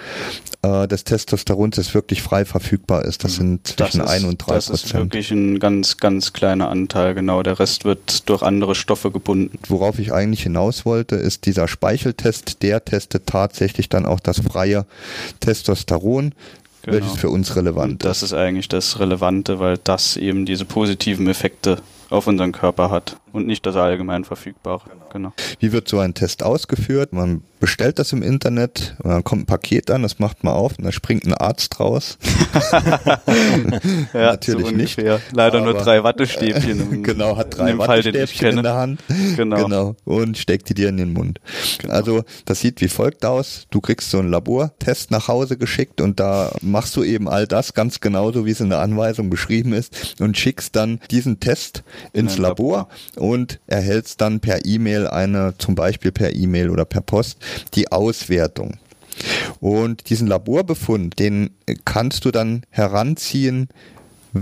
äh, 0.62 0.86
des 0.88 1.04
Testosterons, 1.04 1.76
das 1.76 1.94
wirklich 1.94 2.22
frei 2.22 2.44
verfügbar 2.44 3.04
ist. 3.04 3.24
Das 3.24 3.36
sind 3.36 3.66
zwischen 3.66 4.00
ist, 4.02 4.08
1 4.08 4.24
und 4.24 4.38
3 4.38 4.54
Das 4.54 4.68
ist 4.70 4.82
Prozent. 4.82 5.04
wirklich 5.04 5.30
ein 5.30 5.58
ganz, 5.58 5.96
ganz 5.96 6.32
kleiner 6.32 6.68
Anteil, 6.68 7.14
genau. 7.14 7.42
Der 7.42 7.58
Rest 7.58 7.65
wird 7.84 8.28
durch 8.28 8.42
andere 8.42 8.74
Stoffe 8.74 9.10
gebunden. 9.10 9.58
Worauf 9.68 9.98
ich 9.98 10.12
eigentlich 10.12 10.42
hinaus 10.42 10.84
wollte, 10.84 11.16
ist 11.16 11.46
dieser 11.46 11.68
Speicheltest, 11.68 12.62
der 12.62 12.84
testet 12.84 13.26
tatsächlich 13.26 13.88
dann 13.88 14.06
auch 14.06 14.20
das 14.20 14.40
freie 14.40 14.86
Testosteron, 15.40 16.32
Genau. 16.82 16.98
welches 16.98 17.18
für 17.18 17.30
uns 17.30 17.56
relevant 17.56 17.92
Und 17.92 18.04
das 18.04 18.22
ist 18.22 18.32
eigentlich 18.32 18.68
das 18.68 19.00
Relevante, 19.00 19.58
weil 19.58 19.76
das 19.82 20.16
eben 20.16 20.46
diese 20.46 20.64
positiven 20.64 21.26
Effekte 21.26 21.78
auf 22.10 22.26
unseren 22.26 22.52
Körper 22.52 22.90
hat 22.90 23.16
und 23.32 23.46
nicht 23.46 23.66
das 23.66 23.76
allgemein 23.76 24.24
verfügbare. 24.24 24.82
Genau. 25.12 25.32
Wie 25.60 25.72
wird 25.72 25.88
so 25.88 25.98
ein 25.98 26.14
Test 26.14 26.42
ausgeführt? 26.42 27.12
Man 27.12 27.42
bestellt 27.60 27.98
das 27.98 28.12
im 28.12 28.22
Internet 28.22 28.96
und 29.02 29.10
dann 29.10 29.24
kommt 29.24 29.42
ein 29.42 29.46
Paket 29.46 29.90
an, 29.90 30.02
das 30.02 30.18
macht 30.18 30.44
man 30.44 30.54
auf 30.54 30.78
und 30.78 30.84
da 30.84 30.92
springt 30.92 31.26
ein 31.26 31.34
Arzt 31.34 31.80
raus. 31.80 32.18
Ja, 34.12 34.32
Natürlich 34.32 34.66
so 34.66 34.72
nicht, 34.72 34.98
ungefähr. 34.98 35.20
Leider 35.32 35.60
nur 35.60 35.74
drei 35.74 36.02
Wattestäbchen. 36.02 36.80
Im, 36.92 37.02
genau, 37.02 37.36
hat 37.36 37.56
drei 37.56 37.76
Wattestäbchen 37.76 38.58
in 38.58 38.62
der 38.62 38.74
Hand. 38.74 39.00
Genau. 39.36 39.64
genau. 39.64 39.96
Und 40.04 40.38
steckt 40.38 40.68
die 40.68 40.74
dir 40.74 40.88
in 40.88 40.96
den 40.96 41.12
Mund. 41.12 41.40
Also 41.88 42.24
das 42.44 42.60
sieht 42.60 42.80
wie 42.80 42.88
folgt 42.88 43.24
aus. 43.24 43.66
Du 43.70 43.80
kriegst 43.80 44.10
so 44.10 44.18
einen 44.18 44.30
Labortest 44.30 45.10
nach 45.10 45.28
Hause 45.28 45.56
geschickt 45.56 46.00
und 46.00 46.20
da 46.20 46.52
machst 46.62 46.96
du 46.96 47.02
eben 47.02 47.28
all 47.28 47.46
das 47.46 47.74
ganz 47.74 48.00
genauso, 48.00 48.46
wie 48.46 48.50
es 48.50 48.60
in 48.60 48.70
der 48.70 48.80
Anweisung 48.80 49.28
beschrieben 49.30 49.72
ist 49.72 50.20
und 50.20 50.36
schickst 50.36 50.76
dann 50.76 51.00
diesen 51.10 51.40
Test 51.40 51.82
ins 52.12 52.38
Labor, 52.38 52.88
und 53.16 53.60
erhältst 53.66 54.20
dann 54.20 54.40
per 54.40 54.64
E-Mail 54.64 55.06
eine, 55.06 55.54
zum 55.58 55.74
Beispiel 55.74 56.12
per 56.12 56.34
E-Mail 56.34 56.70
oder 56.70 56.84
per 56.84 57.00
Post, 57.00 57.38
die 57.74 57.90
Auswertung. 57.92 58.78
Und 59.60 60.10
diesen 60.10 60.26
Laborbefund, 60.28 61.18
den 61.18 61.50
kannst 61.84 62.24
du 62.24 62.30
dann 62.30 62.62
heranziehen, 62.70 63.68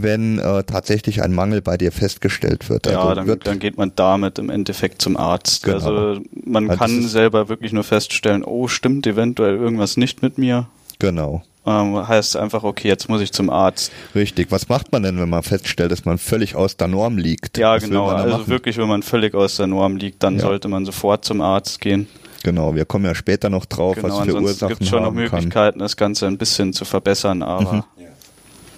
wenn 0.03 0.39
äh, 0.39 0.65
tatsächlich 0.65 1.23
ein 1.23 1.33
Mangel 1.33 1.63
bei 1.63 1.77
dir 1.77 1.93
festgestellt 1.93 2.69
wird. 2.69 2.87
Ja, 2.87 3.01
Also 3.01 3.15
dann, 3.15 3.27
wird 3.27 3.47
dann 3.47 3.59
geht 3.59 3.77
man 3.77 3.93
damit 3.95 4.39
im 4.39 4.51
Endeffekt 4.51 5.01
zum 5.01 5.17
Arzt. 5.17 5.63
Genau. 5.63 5.77
Also 5.77 6.21
man 6.45 6.67
das 6.69 6.79
kann 6.79 7.03
selber 7.03 7.49
wirklich 7.49 7.73
nur 7.73 7.85
feststellen, 7.85 8.43
oh, 8.43 8.67
stimmt 8.69 9.07
eventuell 9.07 9.55
irgendwas 9.55 9.97
nicht 9.97 10.23
mit 10.23 10.39
mir. 10.39 10.67
genau. 10.99 11.43
Ähm, 11.67 12.07
heißt 12.07 12.37
einfach, 12.37 12.63
okay, 12.63 12.89
jetzt 12.89 13.09
muss 13.09 13.23
ich 13.23 13.33
zum 13.33 13.49
Arzt. 13.49 13.91
Richtig. 14.15 14.51
Was 14.51 14.69
macht 14.69 14.93
man 14.93 15.03
denn, 15.03 15.19
wenn 15.19 15.31
man 15.31 15.43
feststellt, 15.43 15.93
dass 15.93 16.05
man 16.05 16.19
völlig 16.19 16.55
aus 16.57 16.77
der 16.77 16.89
Norm 16.89 17.17
liegt? 17.17 17.57
Ja, 17.57 17.75
Was 17.77 17.85
genau. 17.85 18.09
Also 18.09 18.37
machen? 18.39 18.49
wirklich, 18.49 18.77
wenn 18.77 18.89
man 18.89 19.03
völlig 19.03 19.35
aus 19.35 19.57
der 19.57 19.67
Norm 19.67 19.97
liegt, 19.97 20.23
dann 20.23 20.35
Ja. 20.37 20.43
sollte 20.43 20.69
man 20.69 20.85
sofort 20.85 21.25
zum 21.25 21.41
Arzt 21.41 21.81
gehen. 21.81 22.07
Genau, 22.43 22.75
wir 22.75 22.85
kommen 22.85 23.07
ja 23.07 23.15
später 23.15 23.49
noch 23.49 23.65
drauf, 23.65 23.97
Genau, 23.97 24.19
was 24.19 24.27
für 24.27 24.35
Ursachen 24.35 24.69
gibt 24.69 24.83
es 24.83 24.89
schon 24.91 24.99
noch 25.01 25.07
haben 25.07 25.17
kann. 25.17 25.31
Möglichkeiten, 25.39 25.79
das 25.79 25.97
Ganze 25.97 26.27
ein 26.27 26.37
bisschen 26.37 26.75
zu 26.75 26.85
verbessern, 26.85 27.43
aber 27.43 27.87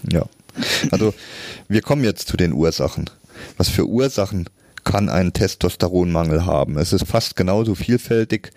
Ja. 0.08 0.22
Also 0.92 1.12
wir 1.68 1.82
kommen 1.82 2.04
jetzt 2.04 2.28
zu 2.28 2.36
den 2.36 2.52
Ursachen. 2.52 3.10
Was 3.58 3.68
für 3.68 3.84
Ursachen 3.86 4.48
kann 4.84 5.08
ein 5.08 5.32
Testosteronmangel 5.32 6.46
haben? 6.46 6.78
Es 6.78 6.92
ist 6.92 7.06
fast 7.06 7.34
genauso 7.34 7.74
vielfältig 7.74 8.52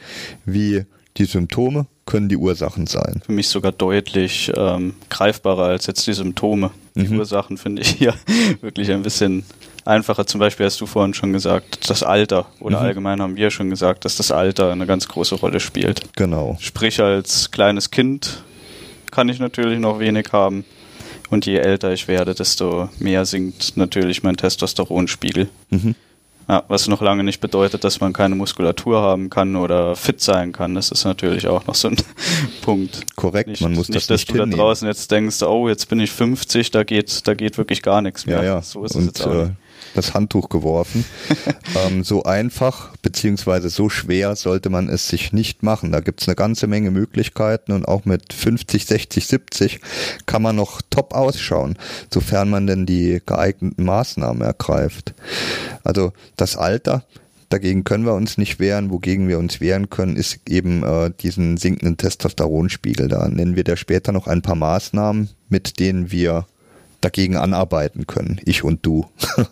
wie 0.45 0.85
die 1.17 1.25
Symptome 1.25 1.87
können 2.09 2.27
die 2.29 2.37
Ursachen 2.37 2.87
sein. 2.87 3.21
für 3.25 3.31
mich 3.31 3.47
sogar 3.47 3.71
deutlich 3.71 4.51
ähm, 4.55 4.95
greifbarer 5.09 5.65
als 5.65 5.85
jetzt 5.87 6.05
die 6.07 6.13
Symptome. 6.13 6.71
Die 6.95 7.07
Mhm. 7.07 7.19
Ursachen 7.19 7.57
finde 7.57 7.81
ich 7.83 7.89
hier 7.97 8.13
wirklich 8.61 8.91
ein 8.91 9.03
bisschen 9.03 9.43
einfacher. 9.85 10.25
Zum 10.25 10.39
Beispiel 10.39 10.65
hast 10.65 10.81
du 10.81 10.85
vorhin 10.85 11.13
schon 11.13 11.31
gesagt, 11.33 11.89
das 11.89 12.03
Alter 12.03 12.47
oder 12.59 12.79
Mhm. 12.79 12.85
allgemein 12.85 13.21
haben 13.21 13.35
wir 13.37 13.51
schon 13.51 13.69
gesagt, 13.69 14.05
dass 14.05 14.17
das 14.17 14.31
Alter 14.31 14.71
eine 14.71 14.85
ganz 14.87 15.07
große 15.07 15.35
Rolle 15.35 15.59
spielt. 15.59 16.01
Genau. 16.15 16.57
Sprich, 16.59 16.99
als 17.01 17.51
kleines 17.51 17.91
Kind 17.91 18.43
kann 19.11 19.29
ich 19.29 19.39
natürlich 19.39 19.79
noch 19.79 19.99
wenig 19.99 20.27
haben. 20.33 20.65
Und 21.31 21.45
je 21.45 21.57
älter 21.57 21.93
ich 21.93 22.07
werde, 22.07 22.33
desto 22.33 22.89
mehr 22.99 23.23
sinkt 23.25 23.77
natürlich 23.77 24.23
mein 24.23 24.35
Testosteronspiegel. 24.35 25.47
Mhm. 25.69 25.95
Ja, 26.49 26.63
was 26.67 26.87
noch 26.87 27.01
lange 27.01 27.23
nicht 27.23 27.41
bedeutet, 27.41 27.83
dass 27.83 27.99
man 27.99 28.11
keine 28.11 28.33
Muskulatur 28.33 28.99
haben 29.01 29.29
kann 29.29 29.55
oder 29.55 29.95
fit 29.95 30.19
sein 30.19 30.51
kann. 30.51 30.73
Das 30.73 30.89
ist 30.89 31.05
natürlich 31.05 31.47
auch 31.47 31.67
noch 31.67 31.75
so 31.75 31.89
ein 31.89 31.97
Punkt. 32.63 33.01
Korrekt, 33.15 33.49
Nicht, 33.49 33.61
man 33.61 33.73
muss 33.73 33.87
nicht, 33.87 33.97
das 33.97 34.07
dass 34.07 34.21
nicht 34.21 34.31
du 34.31 34.37
da 34.37 34.45
draußen 34.47 34.87
jetzt 34.87 35.11
denkst, 35.11 35.43
oh, 35.43 35.69
jetzt 35.69 35.87
bin 35.89 35.99
ich 35.99 36.11
50, 36.11 36.71
da 36.71 36.83
geht, 36.83 37.27
da 37.27 37.35
geht 37.35 37.59
wirklich 37.59 37.83
gar 37.83 38.01
nichts 38.01 38.25
mehr. 38.25 38.37
Ja, 38.37 38.55
ja. 38.55 38.61
So 38.63 38.83
ist 38.83 38.91
es 38.91 38.97
Und 38.97 39.05
jetzt 39.05 39.27
auch 39.27 39.31
äh. 39.31 39.49
Das 39.95 40.13
Handtuch 40.13 40.49
geworfen. 40.49 41.05
ähm, 41.87 42.03
so 42.03 42.23
einfach 42.23 42.95
beziehungsweise 43.01 43.69
so 43.69 43.89
schwer 43.89 44.35
sollte 44.35 44.69
man 44.69 44.89
es 44.89 45.07
sich 45.07 45.33
nicht 45.33 45.63
machen. 45.63 45.91
Da 45.91 45.99
gibt's 45.99 46.27
eine 46.27 46.35
ganze 46.35 46.67
Menge 46.67 46.91
Möglichkeiten 46.91 47.71
und 47.71 47.87
auch 47.87 48.05
mit 48.05 48.33
50, 48.33 48.85
60, 48.85 49.27
70 49.27 49.79
kann 50.25 50.41
man 50.41 50.55
noch 50.55 50.81
top 50.89 51.13
ausschauen, 51.13 51.77
sofern 52.13 52.49
man 52.49 52.67
denn 52.67 52.85
die 52.85 53.21
geeigneten 53.25 53.83
Maßnahmen 53.83 54.41
ergreift. 54.41 55.13
Also 55.83 56.13
das 56.35 56.57
Alter, 56.57 57.05
Dagegen 57.49 57.83
können 57.83 58.05
wir 58.05 58.13
uns 58.13 58.37
nicht 58.37 58.59
wehren. 58.59 58.91
Wogegen 58.91 59.27
wir 59.27 59.39
uns 59.39 59.59
wehren 59.59 59.89
können, 59.89 60.15
ist 60.15 60.47
eben 60.47 60.83
äh, 60.83 61.11
diesen 61.19 61.57
sinkenden 61.57 61.97
Testosteronspiegel. 61.97 63.07
Da 63.07 63.27
nennen 63.27 63.55
wir 63.55 63.63
da 63.63 63.75
später 63.75 64.11
noch 64.11 64.27
ein 64.27 64.43
paar 64.43 64.55
Maßnahmen, 64.55 65.29
mit 65.49 65.79
denen 65.79 66.11
wir 66.11 66.45
dagegen 67.01 67.37
anarbeiten 67.37 68.07
können. 68.07 68.39
Ich 68.45 68.63
und 68.63 68.85
du. 68.85 69.05
ja, 69.37 69.47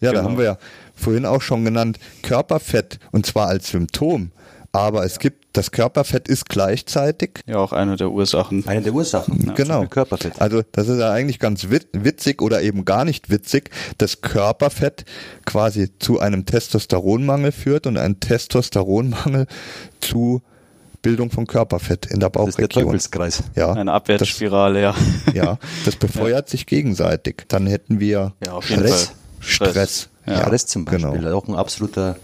da 0.00 0.10
Genau. 0.12 0.22
haben 0.24 0.38
wir 0.38 0.44
ja 0.44 0.58
vorhin 0.94 1.26
auch 1.26 1.42
schon 1.42 1.64
genannt, 1.64 1.98
Körperfett 2.22 2.98
und 3.10 3.26
zwar 3.26 3.48
als 3.48 3.68
Symptom. 3.70 4.30
Aber 4.74 5.04
es 5.04 5.18
gibt, 5.18 5.48
das 5.52 5.70
Körperfett 5.70 6.28
ist 6.28 6.48
gleichzeitig 6.48 7.40
Ja, 7.44 7.56
auch 7.58 7.72
eine 7.74 7.96
der 7.96 8.10
Ursachen. 8.10 8.66
Eine 8.66 8.80
der 8.80 8.94
Ursachen. 8.94 9.52
Genau. 9.54 9.84
Körperfett. 9.86 10.40
Also 10.40 10.62
das 10.72 10.88
ist 10.88 10.98
ja 10.98 11.10
eigentlich 11.12 11.38
ganz 11.38 11.68
wit- 11.68 11.88
witzig 11.92 12.40
oder 12.40 12.62
eben 12.62 12.86
gar 12.86 13.04
nicht 13.04 13.28
witzig, 13.28 13.68
dass 13.98 14.22
Körperfett 14.22 15.04
quasi 15.44 15.90
zu 15.98 16.20
einem 16.20 16.46
Testosteronmangel 16.46 17.52
führt 17.52 17.86
und 17.86 17.98
ein 17.98 18.18
Testosteronmangel 18.20 19.46
zu 20.00 20.40
Bildung 21.02 21.30
von 21.30 21.46
Körperfett 21.46 22.06
in 22.06 22.20
der 22.20 22.30
Das 22.30 22.48
ist 22.48 22.58
der 22.58 22.62
Bauchregion. 22.68 22.84
Teufelskreis. 22.86 23.42
Ja, 23.56 23.72
Eine 23.72 23.92
Abwärtsspirale, 23.92 24.80
ja. 24.80 24.94
das, 25.26 25.34
ja, 25.34 25.58
das 25.84 25.96
befeuert 25.96 26.48
sich 26.48 26.66
gegenseitig. 26.66 27.42
Dann 27.48 27.66
hätten 27.66 28.00
wir 28.00 28.32
Ja, 28.46 28.62
Stress. 28.62 29.04
Fall. 29.06 29.14
Stress. 29.40 30.08
Ja. 30.26 30.32
Ja, 30.34 30.42
Stress 30.46 30.66
zum 30.66 30.84
Beispiel. 30.84 31.10
genau. 31.10 31.36
Auch 31.36 31.48
ein 31.48 31.54
absoluter 31.56 32.16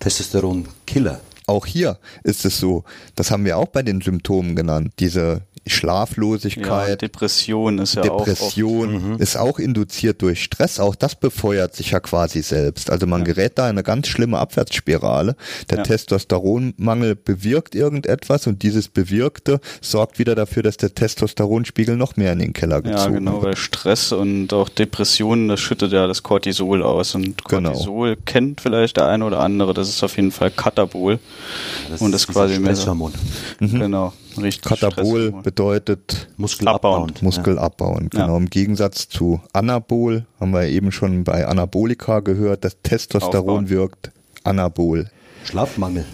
Testosteron-Killer. 0.00 1.20
Auch 1.46 1.64
hier 1.64 1.98
ist 2.24 2.44
es 2.44 2.58
so, 2.58 2.84
das 3.14 3.30
haben 3.30 3.44
wir 3.44 3.56
auch 3.56 3.68
bei 3.68 3.82
den 3.82 4.00
Symptomen 4.02 4.54
genannt, 4.54 4.92
diese 4.98 5.42
Ja, 5.68 5.76
Schlaflosigkeit, 5.76 7.02
Depression 7.02 7.78
ist 7.78 7.94
ja 7.94 8.02
auch. 8.10 8.24
Depression 8.24 9.16
ist 9.18 9.36
auch 9.36 9.58
induziert 9.58 10.22
durch 10.22 10.42
Stress. 10.42 10.80
Auch 10.80 10.94
das 10.94 11.14
befeuert 11.14 11.74
sich 11.74 11.90
ja 11.92 12.00
quasi 12.00 12.42
selbst. 12.42 12.90
Also 12.90 13.06
man 13.06 13.24
gerät 13.24 13.58
da 13.58 13.64
in 13.64 13.70
eine 13.70 13.82
ganz 13.82 14.08
schlimme 14.08 14.38
Abwärtsspirale. 14.38 15.36
Der 15.70 15.78
Ja. 15.78 15.84
Testosteronmangel 15.84 17.14
bewirkt 17.16 17.74
irgendetwas 17.74 18.46
und 18.46 18.62
dieses 18.62 18.88
Bewirkte 18.88 19.60
sorgt 19.80 20.18
wieder 20.18 20.34
dafür, 20.34 20.62
dass 20.62 20.76
der 20.76 20.94
Testosteronspiegel 20.94 21.96
noch 21.96 22.16
mehr 22.16 22.32
in 22.32 22.38
den 22.40 22.52
Keller 22.52 22.76
Ja, 22.84 22.92
gezogen 22.92 23.14
genau, 23.14 23.32
wird. 23.34 23.44
weil 23.44 23.56
Stress 23.56 24.12
und 24.12 24.52
auch 24.52 24.68
Depressionen, 24.68 25.48
das 25.48 25.60
schüttet 25.60 25.92
ja 25.92 26.06
das 26.06 26.22
Cortisol 26.22 26.82
aus. 26.82 27.14
Und 27.14 27.44
Genau. 27.44 27.70
Cortisol 27.72 28.16
kennt 28.24 28.60
vielleicht 28.60 28.96
der 28.96 29.06
eine 29.08 29.24
oder 29.24 29.40
andere, 29.40 29.74
das 29.74 29.88
ist 29.88 30.02
auf 30.02 30.16
jeden 30.16 30.30
Fall 30.32 30.50
Katabol. 30.50 31.18
Das 31.90 32.00
Und 32.00 32.12
das 32.12 32.22
ist 32.22 32.28
quasi 32.28 32.56
Stresshormon. 32.56 33.12
Genau, 33.60 34.12
richtig. 34.42 34.62
Katabol 34.62 35.32
bedeutet 35.42 36.28
Muskel 36.36 36.68
Abbauen. 36.68 37.12
Muskel 37.20 37.58
abbauen. 37.58 38.10
Ja. 38.12 38.22
Genau. 38.22 38.36
Im 38.36 38.50
Gegensatz 38.50 39.08
zu 39.08 39.40
Anabol 39.52 40.26
haben 40.40 40.52
wir 40.52 40.64
eben 40.66 40.92
schon 40.92 41.24
bei 41.24 41.46
Anabolika 41.46 42.20
gehört, 42.20 42.64
das 42.64 42.76
Testosteron 42.82 43.38
Aufbauen. 43.38 43.68
wirkt 43.70 44.10
Anabol. 44.44 45.00
Ja. 45.04 45.08
Schlafmangel 45.44 46.04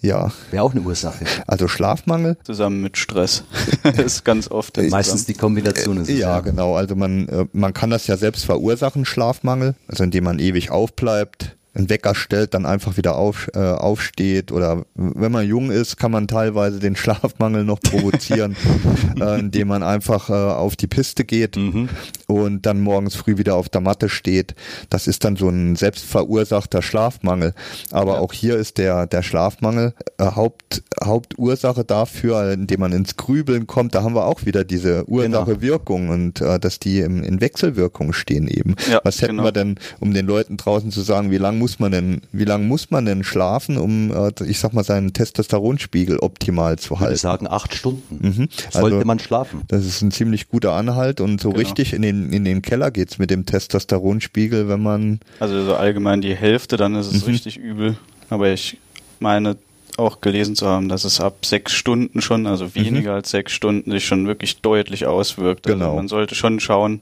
Ja, 0.00 0.30
wäre 0.50 0.62
auch 0.62 0.72
eine 0.72 0.82
Ursache. 0.82 1.24
also 1.46 1.68
Schlafmangel 1.68 2.36
Zusammen 2.44 2.82
mit 2.82 2.96
Stress. 2.98 3.44
das 3.82 3.98
ist 3.98 4.24
ganz 4.24 4.50
oft. 4.50 4.76
Meistens 4.90 5.26
die 5.26 5.34
Kombination 5.34 5.96
ist 5.98 6.08
es. 6.08 6.18
Ja, 6.18 6.40
genau. 6.40 6.76
Also 6.76 6.94
man, 6.96 7.28
äh, 7.28 7.46
man 7.52 7.74
kann 7.74 7.90
das 7.90 8.06
ja 8.06 8.16
selbst 8.16 8.44
verursachen, 8.44 9.04
Schlafmangel, 9.04 9.74
also 9.88 10.04
indem 10.04 10.24
man 10.24 10.38
ewig 10.38 10.70
aufbleibt, 10.70 11.56
einen 11.78 11.88
Wecker 11.88 12.14
stellt, 12.14 12.54
dann 12.54 12.66
einfach 12.66 12.96
wieder 12.96 13.16
auf, 13.16 13.48
äh, 13.54 13.58
aufsteht 13.58 14.52
oder 14.52 14.84
wenn 14.94 15.32
man 15.32 15.46
jung 15.46 15.70
ist, 15.70 15.96
kann 15.96 16.10
man 16.10 16.28
teilweise 16.28 16.80
den 16.80 16.96
Schlafmangel 17.08 17.64
noch 17.64 17.80
provozieren, 17.80 18.56
äh, 19.20 19.38
indem 19.38 19.68
man 19.68 19.82
einfach 19.82 20.28
äh, 20.30 20.32
auf 20.32 20.76
die 20.76 20.86
Piste 20.86 21.24
geht 21.24 21.56
mhm. 21.56 21.88
und 22.26 22.66
dann 22.66 22.80
morgens 22.80 23.14
früh 23.14 23.38
wieder 23.38 23.54
auf 23.54 23.68
der 23.68 23.80
Matte 23.80 24.08
steht. 24.08 24.54
Das 24.90 25.06
ist 25.06 25.24
dann 25.24 25.36
so 25.36 25.48
ein 25.48 25.76
selbstverursachter 25.76 26.82
Schlafmangel. 26.82 27.54
Aber 27.90 28.14
ja. 28.14 28.18
auch 28.18 28.32
hier 28.32 28.56
ist 28.56 28.78
der, 28.78 29.06
der 29.06 29.22
Schlafmangel 29.22 29.94
äh, 30.18 30.24
Haupt, 30.24 30.82
Hauptursache 31.02 31.84
dafür, 31.84 32.52
indem 32.52 32.80
man 32.80 32.92
ins 32.92 33.16
Grübeln 33.16 33.66
kommt. 33.66 33.94
Da 33.94 34.02
haben 34.02 34.14
wir 34.14 34.26
auch 34.26 34.44
wieder 34.44 34.64
diese 34.64 35.08
Ursache-Wirkung 35.08 36.02
genau. 36.02 36.12
und 36.12 36.40
äh, 36.40 36.58
dass 36.58 36.78
die 36.78 37.00
im, 37.00 37.22
in 37.22 37.40
Wechselwirkung 37.40 38.12
stehen 38.12 38.48
eben. 38.48 38.74
Ja, 38.90 39.00
Was 39.04 39.22
hätten 39.22 39.36
genau. 39.36 39.44
wir 39.44 39.52
denn, 39.52 39.78
um 40.00 40.12
den 40.12 40.26
Leuten 40.26 40.56
draußen 40.56 40.90
zu 40.90 41.00
sagen, 41.02 41.30
wie 41.30 41.38
lange 41.38 41.58
muss 41.58 41.67
man 41.78 41.92
denn, 41.92 42.22
wie 42.32 42.44
lange 42.44 42.64
muss 42.64 42.90
man 42.90 43.04
denn 43.04 43.24
schlafen, 43.24 43.76
um, 43.76 44.10
äh, 44.10 44.32
ich 44.44 44.58
sag 44.58 44.72
mal, 44.72 44.84
seinen 44.84 45.12
Testosteronspiegel 45.12 46.18
optimal 46.18 46.78
zu 46.78 47.00
halten? 47.00 47.14
Ich 47.14 47.22
würde 47.22 47.34
sagen, 47.34 47.46
acht 47.48 47.74
Stunden 47.74 48.18
mhm. 48.20 48.48
sollte 48.70 48.96
also, 48.96 49.06
man 49.06 49.18
schlafen. 49.18 49.62
Das 49.68 49.84
ist 49.84 50.02
ein 50.02 50.10
ziemlich 50.10 50.48
guter 50.48 50.72
Anhalt 50.72 51.20
und 51.20 51.40
so 51.40 51.50
genau. 51.50 51.60
richtig 51.60 51.92
in 51.92 52.02
den, 52.02 52.32
in 52.32 52.44
den 52.44 52.62
Keller 52.62 52.90
geht's 52.90 53.18
mit 53.18 53.30
dem 53.30 53.46
Testosteronspiegel, 53.46 54.68
wenn 54.68 54.82
man. 54.82 55.20
Also 55.40 55.64
so 55.64 55.74
allgemein 55.74 56.20
die 56.20 56.34
Hälfte, 56.34 56.76
dann 56.76 56.94
ist 56.94 57.12
es 57.12 57.26
mhm. 57.26 57.32
richtig 57.32 57.56
übel. 57.58 57.96
Aber 58.30 58.50
ich 58.50 58.78
meine 59.20 59.56
auch 59.98 60.20
gelesen 60.20 60.54
zu 60.54 60.66
haben, 60.66 60.88
dass 60.88 61.04
es 61.04 61.20
ab 61.20 61.44
sechs 61.44 61.72
Stunden 61.72 62.20
schon, 62.20 62.46
also 62.46 62.66
mhm. 62.66 62.74
weniger 62.74 63.10
mhm. 63.10 63.16
als 63.16 63.30
sechs 63.30 63.52
Stunden, 63.52 63.90
sich 63.90 64.06
schon 64.06 64.26
wirklich 64.26 64.60
deutlich 64.60 65.06
auswirkt. 65.06 65.66
Also 65.66 65.76
genau. 65.76 65.86
Also 65.86 65.96
man 65.96 66.08
sollte 66.08 66.34
schon 66.34 66.60
schauen, 66.60 67.00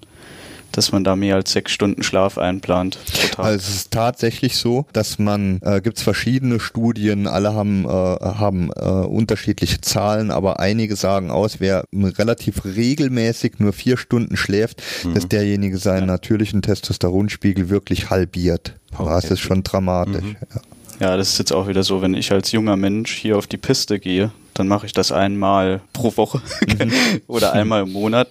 dass 0.73 0.93
man 0.93 1.05
da 1.05 1.17
mehr 1.17 1.37
als 1.37 1.53
sechs 1.53 1.73
Stunden 1.73 2.03
Schlaf 2.03 2.39
einplant. 2.39 2.99
Also 3.37 3.57
es 3.57 3.69
ist 3.69 3.91
tatsächlich 3.91 4.57
so, 4.57 4.87
dass 4.93 5.19
man, 5.19 5.61
äh, 5.63 5.81
gibt 5.81 5.99
es 5.99 6.03
verschiedene 6.03 6.61
Studien, 6.61 7.27
alle 7.27 7.55
haben, 7.55 7.85
äh, 7.85 7.89
haben 7.89 8.71
äh, 8.77 8.83
unterschiedliche 8.83 9.81
Zahlen, 9.81 10.31
aber 10.31 10.61
einige 10.61 10.97
sagen 10.97 11.31
aus, 11.31 11.61
wer 11.61 11.85
relativ 11.93 12.65
regelmäßig 12.65 13.59
nur 13.59 13.73
vier 13.73 13.97
Stunden 13.97 14.37
schläft, 14.37 14.83
mhm. 15.05 15.15
dass 15.15 15.29
derjenige 15.29 15.79
seinen 15.79 16.07
ja. 16.09 16.13
natürlichen 16.13 16.63
Testosteronspiegel 16.63 17.69
wirklich 17.69 18.11
halbiert. 18.11 18.75
Okay. 18.97 19.09
Das 19.09 19.31
ist 19.31 19.41
schon 19.41 19.63
dramatisch. 19.63 20.23
Mhm. 20.23 20.37
Ja. 20.55 20.61
Ja, 20.99 21.17
das 21.17 21.31
ist 21.31 21.39
jetzt 21.39 21.53
auch 21.53 21.69
wieder 21.69 21.83
so, 21.83 22.01
wenn 22.01 22.15
ich 22.15 22.33
als 22.33 22.53
junger 22.53 22.77
Mensch 22.77 23.13
hier 23.13 23.37
auf 23.37 23.47
die 23.47 23.59
Piste 23.59 23.99
gehe, 23.99 24.33
dann 24.59 24.69
mache 24.69 24.87
ich 24.87 24.93
das 24.93 25.13
einmal 25.13 25.81
pro 25.93 26.17
Woche 26.17 26.41
mhm. 26.67 26.93
oder 27.27 27.53
einmal 27.53 27.83
im 27.83 27.93
Monat. 27.93 28.29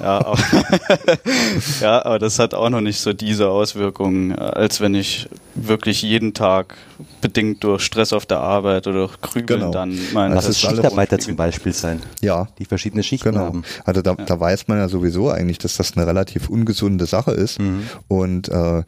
Ja 0.00 0.24
aber, 0.24 0.38
ja, 1.80 2.04
aber 2.04 2.18
das 2.18 2.38
hat 2.38 2.54
auch 2.54 2.70
noch 2.70 2.80
nicht 2.80 3.00
so 3.00 3.12
diese 3.12 3.48
Auswirkungen, 3.48 4.36
als 4.36 4.80
wenn 4.80 4.94
ich 4.94 5.28
wirklich 5.54 6.02
jeden 6.02 6.34
Tag 6.34 6.76
bedingt 7.20 7.62
durch 7.64 7.82
Stress 7.82 8.12
auf 8.12 8.26
der 8.26 8.40
Arbeit 8.40 8.86
oder 8.86 9.06
durch 9.06 9.20
Krübeln 9.20 9.60
genau. 9.60 9.72
dann 9.72 9.98
meine 10.12 10.34
Lass 10.34 10.48
es 10.48 10.60
Schichtarbeiter 10.60 11.18
zum 11.18 11.36
Beispiel 11.36 11.72
sein. 11.72 12.02
Ja. 12.20 12.48
Die 12.58 12.64
verschiedene 12.64 13.02
Schichten 13.02 13.32
genau. 13.32 13.44
haben. 13.44 13.64
Also 13.84 14.02
da, 14.02 14.14
ja. 14.18 14.24
da 14.24 14.38
weiß 14.38 14.68
man 14.68 14.78
ja 14.78 14.88
sowieso 14.88 15.30
eigentlich, 15.30 15.58
dass 15.58 15.76
das 15.76 15.96
eine 15.96 16.06
relativ 16.06 16.48
ungesunde 16.48 17.06
Sache 17.06 17.32
ist. 17.32 17.60
Mhm. 17.60 17.88
Und 18.08 18.48
äh, 18.48 18.64
äh, 18.64 18.82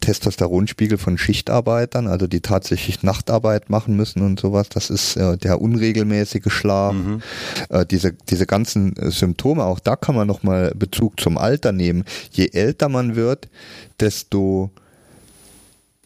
Testosteronspiegel 0.00 0.98
von 0.98 1.18
Schichtarbeitern, 1.18 2.06
also 2.06 2.26
die 2.26 2.40
tatsächlich 2.40 3.02
Nachtarbeit 3.02 3.70
machen 3.70 3.96
müssen 3.96 4.22
und 4.22 4.38
sowas. 4.38 4.68
Das 4.68 4.90
ist 4.90 5.16
äh, 5.16 5.36
der 5.36 5.60
unregelmäßige 5.60 6.52
Schlaf. 6.52 6.94
Mhm. 6.94 7.22
Äh, 7.68 7.86
diese, 7.86 8.12
diese 8.12 8.46
ganzen 8.46 8.96
äh, 8.96 9.10
Symptome, 9.10 9.64
auch 9.64 9.80
da 9.80 9.96
kann 9.96 10.14
man 10.14 10.26
nochmal 10.26 10.72
Bezug 10.76 11.20
zum 11.20 11.38
Alter 11.38 11.72
nehmen. 11.72 12.04
Je 12.30 12.48
älter 12.52 12.88
man 12.88 13.16
wird, 13.16 13.48
desto 14.00 14.70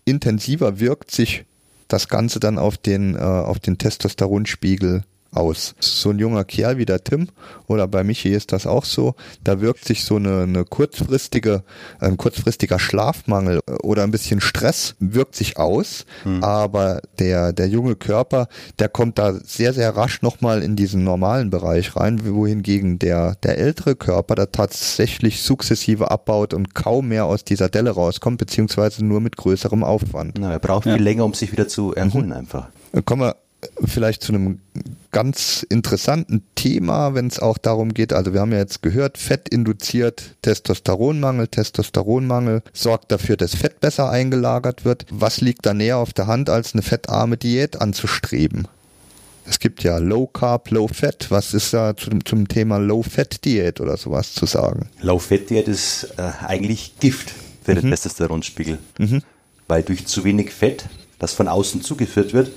intensiver 0.05 0.81
wirkt 0.81 1.11
sich 1.11 1.45
das 1.89 2.09
Ganze 2.09 2.41
dann 2.41 2.59
auf 2.59 2.77
den, 2.77 3.15
äh, 3.15 3.19
auf 3.19 3.59
den 3.61 3.79
Testosteronspiegel 3.79 5.03
aus. 5.33 5.75
So 5.81 6.11
ein 6.11 6.19
junger 6.19 6.45
Kerl 6.45 6.79
wie 6.79 6.87
der 6.87 7.03
Tim 7.05 7.29
oder 7.67 7.87
bei 7.89 8.05
Michi 8.05 8.31
ist 8.31 8.53
das 8.53 8.67
auch 8.67 8.85
so, 8.85 9.15
da 9.43 9.61
wirkt 9.61 9.85
sich 9.85 10.05
so 10.05 10.17
eine, 10.17 10.43
eine 10.43 10.65
kurzfristige, 10.65 11.63
ein 11.99 12.17
kurzfristiger 12.17 12.79
Schlafmangel 12.79 13.61
oder 13.83 14.03
ein 14.05 14.11
bisschen 14.11 14.41
Stress 14.41 14.95
wirkt 14.99 15.35
sich 15.35 15.59
aus, 15.59 16.07
mhm. 16.25 16.43
aber 16.43 17.01
der, 17.19 17.53
der 17.53 17.69
junge 17.69 17.97
Körper, 17.97 18.49
der 18.79 18.89
kommt 18.89 19.19
da 19.19 19.35
sehr, 19.45 19.73
sehr 19.73 19.97
rasch 19.97 20.23
nochmal 20.23 20.63
in 20.63 20.77
diesen 20.77 21.05
normalen 21.05 21.51
Bereich 21.51 21.97
rein, 21.97 22.27
wohingegen 22.27 22.99
der, 22.99 23.37
der 23.43 23.59
ältere 23.59 23.97
Körper 23.97 24.35
da 24.35 24.47
tatsächlich 24.47 25.43
sukzessive 25.43 26.11
abbaut 26.11 26.55
und 26.55 26.75
kaum 26.75 27.09
mehr 27.09 27.27
aus 27.27 27.45
dieser 27.45 27.69
Delle 27.69 27.91
rauskommt, 27.91 28.39
beziehungsweise 28.39 29.05
nur 29.05 29.21
mit 29.21 29.37
größerem 29.37 29.85
Aufwand. 29.85 30.39
Na, 30.39 30.53
er 30.53 30.59
braucht 30.59 30.87
ja. 30.87 30.95
viel 30.95 31.03
länger, 31.03 31.25
um 31.25 31.35
sich 31.35 31.53
wieder 31.53 31.69
zu 31.69 31.95
erholen 31.95 32.27
mhm. 32.27 32.33
einfach. 32.33 32.69
Kommen 33.05 33.23
wir 33.23 33.37
vielleicht 33.85 34.23
zu 34.23 34.33
einem 34.33 34.61
ganz 35.13 35.65
interessanten 35.69 36.43
Thema, 36.55 37.15
wenn 37.15 37.27
es 37.27 37.39
auch 37.39 37.59
darum 37.59 37.95
geht, 37.95 38.13
also 38.13 38.33
wir 38.33 38.41
haben 38.41 38.53
ja 38.53 38.59
jetzt 38.59 38.83
gehört, 38.83 39.19
Fett 39.19 39.49
induziert 39.49 40.37
Testosteronmangel, 40.43 41.49
Testosteronmangel 41.49 42.63
sorgt 42.73 43.11
dafür, 43.13 43.37
dass 43.37 43.55
Fett 43.55 43.81
besser 43.81 44.11
eingelagert 44.11 44.85
wird. 44.85 45.07
Was 45.11 45.41
liegt 45.41 45.65
da 45.65 45.75
näher 45.75 45.99
auf 45.99 46.13
der 46.13 46.27
Hand, 46.27 46.51
als 46.51 46.75
eine 46.75 46.83
fettarme 46.83 47.37
Diät 47.37 47.81
anzustreben? 47.81 48.69
Es 49.49 49.61
gibt 49.61 49.85
ja 49.85 49.99
Low 49.99 50.27
Carb, 50.27 50.71
Low 50.71 50.89
Fat. 50.89 51.27
Was 51.31 51.55
ist 51.55 51.73
da 51.73 51.97
zum, 51.97 52.25
zum 52.25 52.49
Thema 52.49 52.79
Low 52.79 53.03
Fat 53.03 53.45
Diät 53.45 53.81
oder 53.81 53.97
sowas 53.97 54.35
zu 54.35 54.45
sagen? 54.45 54.91
Low 55.01 55.19
Fat 55.19 55.49
Diät 55.51 55.69
ist 55.69 56.15
äh, 56.17 56.45
eigentlich 56.45 56.99
Gift 56.99 57.33
für 57.65 57.75
den 57.75 57.87
mhm. 57.87 57.91
Testosteronspiegel. 57.91 58.79
Mhm. 58.99 59.23
Weil 59.69 59.83
durch 59.83 60.07
zu 60.07 60.25
wenig 60.25 60.51
Fett, 60.51 60.87
das 61.19 61.33
von 61.33 61.49
außen 61.49 61.81
zugeführt 61.83 62.35
wird, 62.35 62.51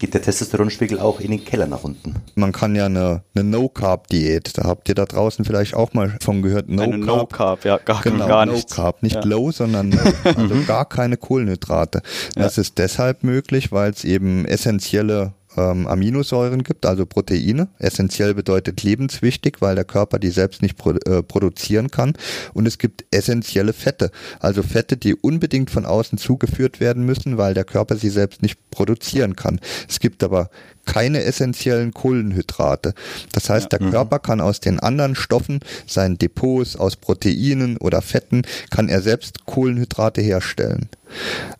geht 0.00 0.14
der 0.14 0.22
Testosteronspiegel 0.22 0.98
auch 0.98 1.20
in 1.20 1.30
den 1.30 1.44
Keller 1.44 1.66
nach 1.66 1.84
unten. 1.84 2.16
Man 2.34 2.52
kann 2.52 2.74
ja 2.74 2.86
eine, 2.86 3.22
eine 3.34 3.44
No-Carb-Diät, 3.44 4.58
da 4.58 4.64
habt 4.64 4.88
ihr 4.88 4.94
da 4.94 5.04
draußen 5.04 5.44
vielleicht 5.44 5.74
auch 5.74 5.92
mal 5.92 6.16
von 6.20 6.42
gehört. 6.42 6.68
No 6.68 6.82
eine 6.82 6.98
No-Carb, 6.98 7.64
ja, 7.64 7.76
gar, 7.76 8.00
genau, 8.02 8.26
gar 8.26 8.46
no 8.46 8.52
nichts. 8.52 8.74
Carb, 8.74 9.02
nicht 9.02 9.16
ja. 9.16 9.24
low, 9.24 9.52
sondern 9.52 9.96
also 10.24 10.54
gar 10.66 10.86
keine 10.86 11.18
Kohlenhydrate. 11.18 12.02
Das 12.34 12.56
ja. 12.56 12.62
ist 12.62 12.78
deshalb 12.78 13.22
möglich, 13.22 13.70
weil 13.70 13.90
es 13.90 14.04
eben 14.04 14.46
essentielle 14.46 15.34
ähm, 15.60 15.86
Aminosäuren 15.86 16.62
gibt, 16.62 16.86
also 16.86 17.06
Proteine. 17.06 17.68
Essentiell 17.78 18.34
bedeutet 18.34 18.82
lebenswichtig, 18.82 19.56
weil 19.60 19.74
der 19.74 19.84
Körper 19.84 20.18
die 20.18 20.30
selbst 20.30 20.62
nicht 20.62 20.76
pro, 20.76 20.90
äh, 20.92 21.22
produzieren 21.22 21.90
kann. 21.90 22.14
Und 22.54 22.66
es 22.66 22.78
gibt 22.78 23.04
essentielle 23.10 23.72
Fette, 23.72 24.10
also 24.38 24.62
Fette, 24.62 24.96
die 24.96 25.14
unbedingt 25.14 25.70
von 25.70 25.86
außen 25.86 26.18
zugeführt 26.18 26.80
werden 26.80 27.04
müssen, 27.04 27.38
weil 27.38 27.54
der 27.54 27.64
Körper 27.64 27.96
sie 27.96 28.10
selbst 28.10 28.42
nicht 28.42 28.70
produzieren 28.70 29.36
kann. 29.36 29.60
Es 29.88 30.00
gibt 30.00 30.22
aber 30.22 30.50
keine 30.86 31.22
essentiellen 31.22 31.92
Kohlenhydrate. 31.92 32.94
Das 33.32 33.50
heißt, 33.50 33.70
der 33.72 33.82
mhm. 33.82 33.90
Körper 33.90 34.18
kann 34.18 34.40
aus 34.40 34.60
den 34.60 34.80
anderen 34.80 35.14
Stoffen, 35.14 35.60
seinen 35.86 36.18
Depots 36.18 36.76
aus 36.76 36.96
Proteinen 36.96 37.76
oder 37.76 38.02
Fetten, 38.02 38.42
kann 38.70 38.88
er 38.88 39.02
selbst 39.02 39.46
Kohlenhydrate 39.46 40.20
herstellen. 40.20 40.88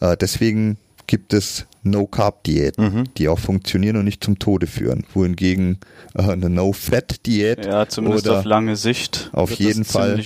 Äh, 0.01 0.17
deswegen 0.17 0.79
gibt 1.07 1.33
es 1.33 1.67
No-Carb-Diäten, 1.83 2.85
mhm. 2.85 3.05
die 3.17 3.29
auch 3.29 3.39
funktionieren 3.39 3.97
und 3.97 4.05
nicht 4.05 4.23
zum 4.23 4.39
Tode 4.39 4.67
führen. 4.67 5.05
Wohingegen 5.15 5.79
äh, 6.15 6.23
eine 6.23 6.51
No-Fat-Diät 6.51 7.67
ja, 7.67 7.89
zumindest 7.89 8.29
auf 8.29 8.45
lange 8.45 8.77
Sicht 8.77 9.31
auf 9.33 9.53
jeden 9.53 9.85
Fall 9.85 10.23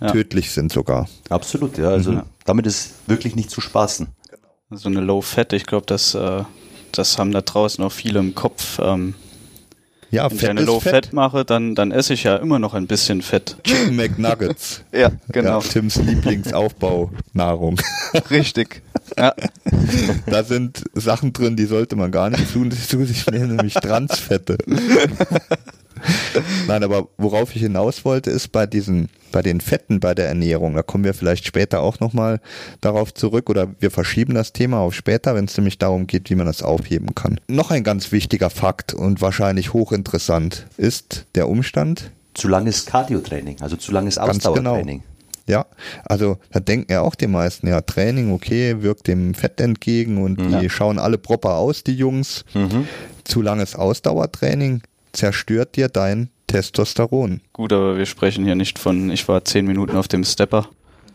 ja. 0.00 0.10
tödlich 0.10 0.50
sind 0.50 0.72
sogar. 0.72 1.08
Absolut, 1.28 1.78
ja. 1.78 1.90
Also 1.90 2.12
mhm. 2.12 2.22
damit 2.44 2.66
ist 2.66 2.94
wirklich 3.06 3.36
nicht 3.36 3.50
zu 3.50 3.60
spaßen. 3.60 4.08
So 4.70 4.88
eine 4.88 5.00
Low-Fat, 5.00 5.52
ich 5.52 5.66
glaube, 5.66 5.86
das, 5.86 6.14
äh, 6.14 6.44
das 6.92 7.18
haben 7.18 7.32
da 7.32 7.40
draußen 7.40 7.82
auch 7.82 7.92
viele 7.92 8.20
im 8.20 8.34
Kopf. 8.34 8.78
Ähm, 8.82 9.14
ja, 10.10 10.30
Wenn 10.30 10.38
Fett 10.38 10.42
ich 10.42 10.50
eine 10.50 10.60
Low-Fat 10.62 11.12
mache, 11.12 11.44
dann, 11.44 11.74
dann 11.74 11.92
esse 11.92 12.14
ich 12.14 12.24
ja 12.24 12.36
immer 12.36 12.58
noch 12.58 12.74
ein 12.74 12.86
bisschen 12.86 13.22
Fett. 13.22 13.56
Chicken 13.64 13.96
McNuggets. 13.96 14.82
ja, 14.92 15.10
genau. 15.28 15.60
Ja, 15.60 15.68
Tims 15.68 15.96
Lieblingsaufbaunahrung. 15.96 17.80
Richtig. 18.30 18.82
Ja. 19.16 19.34
Da 20.26 20.44
sind 20.44 20.84
Sachen 20.94 21.32
drin, 21.32 21.56
die 21.56 21.64
sollte 21.66 21.96
man 21.96 22.10
gar 22.10 22.30
nicht 22.30 22.52
tun. 22.52 22.70
zu 22.70 23.04
sich 23.04 23.26
nehmen, 23.26 23.56
nämlich 23.56 23.74
Transfette. 23.74 24.58
Nein, 26.68 26.82
aber 26.82 27.08
worauf 27.16 27.54
ich 27.54 27.62
hinaus 27.62 28.04
wollte, 28.04 28.30
ist 28.30 28.52
bei 28.52 28.66
diesen, 28.66 29.08
bei 29.32 29.42
den 29.42 29.60
Fetten 29.60 30.00
bei 30.00 30.14
der 30.14 30.28
Ernährung. 30.28 30.74
Da 30.74 30.82
kommen 30.82 31.04
wir 31.04 31.14
vielleicht 31.14 31.46
später 31.46 31.80
auch 31.80 32.00
nochmal 32.00 32.40
darauf 32.80 33.14
zurück 33.14 33.50
oder 33.50 33.68
wir 33.78 33.90
verschieben 33.90 34.34
das 34.34 34.52
Thema 34.52 34.78
auf 34.78 34.94
später, 34.94 35.34
wenn 35.34 35.46
es 35.46 35.56
nämlich 35.56 35.78
darum 35.78 36.06
geht, 36.06 36.30
wie 36.30 36.34
man 36.34 36.46
das 36.46 36.62
aufheben 36.62 37.14
kann. 37.14 37.40
Noch 37.48 37.70
ein 37.70 37.84
ganz 37.84 38.12
wichtiger 38.12 38.50
Fakt 38.50 38.94
und 38.94 39.20
wahrscheinlich 39.20 39.72
hochinteressant 39.72 40.66
ist 40.76 41.26
der 41.34 41.48
Umstand. 41.48 42.10
Zu 42.34 42.48
langes 42.48 42.86
Cardio-Training, 42.86 43.56
also 43.60 43.76
zu 43.76 43.92
langes 43.92 44.16
genau. 44.16 44.28
Ausdauertraining. 44.28 44.98
Genau. 44.98 45.10
Ja, 45.50 45.66
also 46.04 46.38
da 46.52 46.60
denken 46.60 46.92
ja 46.92 47.00
auch 47.00 47.16
die 47.16 47.26
meisten, 47.26 47.66
ja, 47.66 47.80
Training, 47.80 48.32
okay, 48.32 48.82
wirkt 48.82 49.08
dem 49.08 49.34
Fett 49.34 49.60
entgegen 49.60 50.22
und 50.22 50.40
ja. 50.40 50.60
die 50.60 50.70
schauen 50.70 51.00
alle 51.00 51.18
proper 51.18 51.56
aus, 51.56 51.82
die 51.82 51.94
Jungs. 51.94 52.44
Mhm. 52.54 52.86
Zu 53.24 53.42
langes 53.42 53.74
Ausdauertraining 53.74 54.82
zerstört 55.12 55.76
dir 55.76 55.88
dein 55.88 56.30
Testosteron. 56.46 57.40
Gut, 57.52 57.72
aber 57.72 57.96
wir 57.96 58.06
sprechen 58.06 58.44
hier 58.44 58.54
nicht 58.54 58.78
von, 58.78 59.10
ich 59.10 59.28
war 59.28 59.44
zehn 59.44 59.66
Minuten 59.66 59.96
auf 59.96 60.08
dem 60.08 60.24
Stepper. 60.24 60.68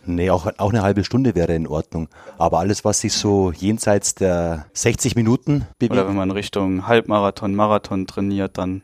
Nee, 0.05 0.29
auch, 0.29 0.47
auch 0.57 0.69
eine 0.69 0.83
halbe 0.83 1.03
Stunde 1.03 1.33
wäre 1.35 1.55
in 1.55 1.67
Ordnung. 1.67 2.07
Aber 2.37 2.59
alles, 2.59 2.85
was 2.85 3.01
sich 3.01 3.13
so 3.13 3.51
jenseits 3.51 4.13
der 4.15 4.67
60 4.73 5.15
Minuten 5.15 5.65
bewegt. 5.79 5.93
Oder 5.93 6.07
wenn 6.07 6.15
man 6.15 6.31
Richtung 6.31 6.87
Halbmarathon, 6.87 7.55
Marathon 7.55 8.05
trainiert, 8.05 8.57
dann 8.57 8.81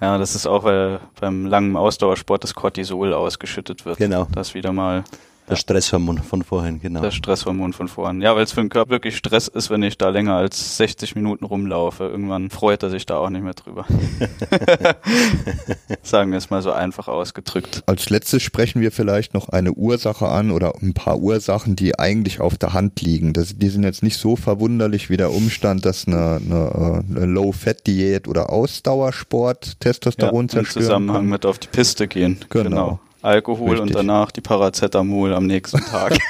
ja, 0.00 0.16
das 0.16 0.34
ist 0.34 0.46
auch, 0.46 0.62
weil 0.62 1.00
beim 1.20 1.46
langen 1.46 1.76
Ausdauersport 1.76 2.44
das 2.44 2.54
Cortisol 2.54 3.12
ausgeschüttet 3.12 3.84
wird. 3.84 3.98
Genau. 3.98 4.28
Das 4.32 4.54
wieder 4.54 4.72
mal 4.72 5.04
das 5.48 5.60
Stresshormon 5.60 6.18
von 6.18 6.42
vorhin, 6.42 6.80
genau. 6.80 7.00
Das 7.00 7.14
Stresshormon 7.14 7.72
von 7.72 7.88
vorhin. 7.88 8.20
Ja, 8.20 8.36
weil 8.36 8.44
es 8.44 8.52
für 8.52 8.60
den 8.60 8.68
Körper 8.68 8.90
wirklich 8.90 9.16
Stress 9.16 9.48
ist, 9.48 9.70
wenn 9.70 9.82
ich 9.82 9.98
da 9.98 10.10
länger 10.10 10.34
als 10.34 10.76
60 10.76 11.14
Minuten 11.14 11.44
rumlaufe. 11.44 12.04
Irgendwann 12.04 12.50
freut 12.50 12.82
er 12.82 12.90
sich 12.90 13.06
da 13.06 13.16
auch 13.18 13.30
nicht 13.30 13.42
mehr 13.42 13.54
drüber. 13.54 13.86
Sagen 16.02 16.30
wir 16.30 16.38
es 16.38 16.50
mal 16.50 16.62
so 16.62 16.72
einfach 16.72 17.08
ausgedrückt. 17.08 17.82
Als 17.86 18.10
letztes 18.10 18.42
sprechen 18.42 18.80
wir 18.80 18.92
vielleicht 18.92 19.34
noch 19.34 19.48
eine 19.48 19.72
Ursache 19.72 20.28
an 20.28 20.50
oder 20.50 20.74
ein 20.82 20.94
paar 20.94 21.18
Ursachen, 21.18 21.76
die 21.76 21.98
eigentlich 21.98 22.40
auf 22.40 22.58
der 22.58 22.72
Hand 22.72 23.00
liegen. 23.00 23.32
Das, 23.32 23.56
die 23.56 23.68
sind 23.68 23.84
jetzt 23.84 24.02
nicht 24.02 24.18
so 24.18 24.36
verwunderlich 24.36 25.10
wie 25.10 25.16
der 25.16 25.32
Umstand, 25.32 25.84
dass 25.84 26.06
eine, 26.06 26.40
eine, 26.44 27.04
eine 27.08 27.26
Low-Fat-Diät 27.26 28.28
oder 28.28 28.50
Ausdauersport 28.50 29.80
Testosteron 29.80 30.46
ja, 30.46 30.48
zerstören 30.48 30.82
Im 30.82 30.86
Zusammenhang 30.86 31.16
kann. 31.16 31.30
mit 31.30 31.46
auf 31.46 31.58
die 31.58 31.68
Piste 31.68 32.06
gehen. 32.06 32.38
Genau. 32.50 32.68
genau. 32.68 33.00
Alkohol 33.28 33.70
Richtig. 33.70 33.86
und 33.88 33.94
danach 33.94 34.30
die 34.30 34.40
Paracetamol 34.40 35.34
am 35.34 35.46
nächsten 35.46 35.80
Tag. 35.80 36.18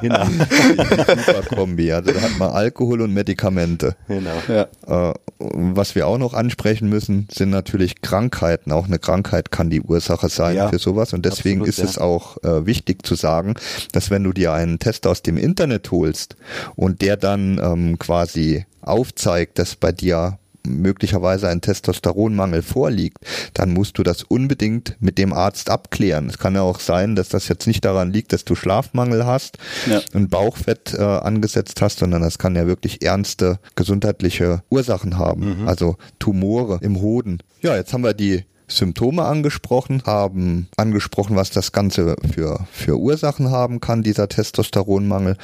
Genau. 0.00 0.24
Super 0.24 1.42
Kombi. 1.54 1.92
Also 1.92 2.12
da 2.12 2.20
hat 2.20 2.38
man 2.38 2.50
Alkohol 2.50 3.02
und 3.02 3.14
Medikamente. 3.14 3.94
Genau. 4.08 4.30
ja. 4.48 5.10
Äh, 5.10 5.14
was 5.38 5.94
wir 5.94 6.08
auch 6.08 6.18
noch 6.18 6.34
ansprechen 6.34 6.88
müssen, 6.88 7.28
sind 7.30 7.50
natürlich 7.50 8.00
Krankheiten. 8.02 8.72
Auch 8.72 8.86
eine 8.86 8.98
Krankheit 8.98 9.50
kann 9.50 9.70
die 9.70 9.80
Ursache 9.80 10.28
sein 10.28 10.56
Ja, 10.56 10.68
für 10.68 10.78
sowas. 10.78 11.12
Und 11.12 11.24
deswegen 11.24 11.60
absolut, 11.60 11.68
ist 11.68 11.78
ja. 11.78 11.84
es 11.84 11.98
auch 11.98 12.42
äh, 12.42 12.66
wichtig 12.66 13.06
zu 13.06 13.14
sagen, 13.14 13.54
dass 13.92 14.10
wenn 14.10 14.24
du 14.24 14.32
dir 14.32 14.52
einen 14.52 14.78
Test 14.78 15.06
aus 15.06 15.22
dem 15.22 15.36
Internet 15.36 15.90
holst 15.90 16.36
und 16.74 17.02
der 17.02 17.16
dann 17.16 17.60
ähm, 17.62 17.98
quasi 17.98 18.66
aufzeigt, 18.80 19.58
dass 19.58 19.76
bei 19.76 19.92
dir 19.92 20.38
möglicherweise 20.66 21.48
ein 21.48 21.60
Testosteronmangel 21.60 22.62
vorliegt, 22.62 23.18
dann 23.54 23.72
musst 23.72 23.98
du 23.98 24.02
das 24.02 24.22
unbedingt 24.22 24.96
mit 25.00 25.18
dem 25.18 25.32
Arzt 25.32 25.70
abklären. 25.70 26.28
Es 26.28 26.38
kann 26.38 26.54
ja 26.54 26.62
auch 26.62 26.80
sein, 26.80 27.16
dass 27.16 27.28
das 27.28 27.48
jetzt 27.48 27.66
nicht 27.66 27.84
daran 27.84 28.12
liegt, 28.12 28.32
dass 28.32 28.44
du 28.44 28.54
Schlafmangel 28.54 29.26
hast 29.26 29.58
Ja. 29.86 30.00
und 30.14 30.30
Bauchfett 30.30 30.94
äh, 30.94 31.02
angesetzt 31.02 31.82
hast, 31.82 31.98
sondern 31.98 32.22
das 32.22 32.38
kann 32.38 32.56
ja 32.56 32.66
wirklich 32.66 33.02
ernste 33.04 33.58
gesundheitliche 33.74 34.62
Ursachen 34.70 35.18
haben, 35.18 35.66
also 35.66 35.96
Tumore 36.18 36.78
im 36.82 37.00
Hoden. 37.00 37.38
Ja, 37.60 37.76
jetzt 37.76 37.92
haben 37.92 38.04
wir 38.04 38.14
die 38.14 38.44
Symptome 38.68 39.24
angesprochen, 39.24 40.02
haben 40.06 40.68
angesprochen, 40.76 41.36
was 41.36 41.50
das 41.50 41.72
Ganze 41.72 42.16
für, 42.34 42.66
für 42.72 42.98
Ursachen 42.98 43.50
haben 43.50 43.80
kann, 43.80 44.02
dieser 44.02 44.28
Testosteronmangel. 44.28 45.36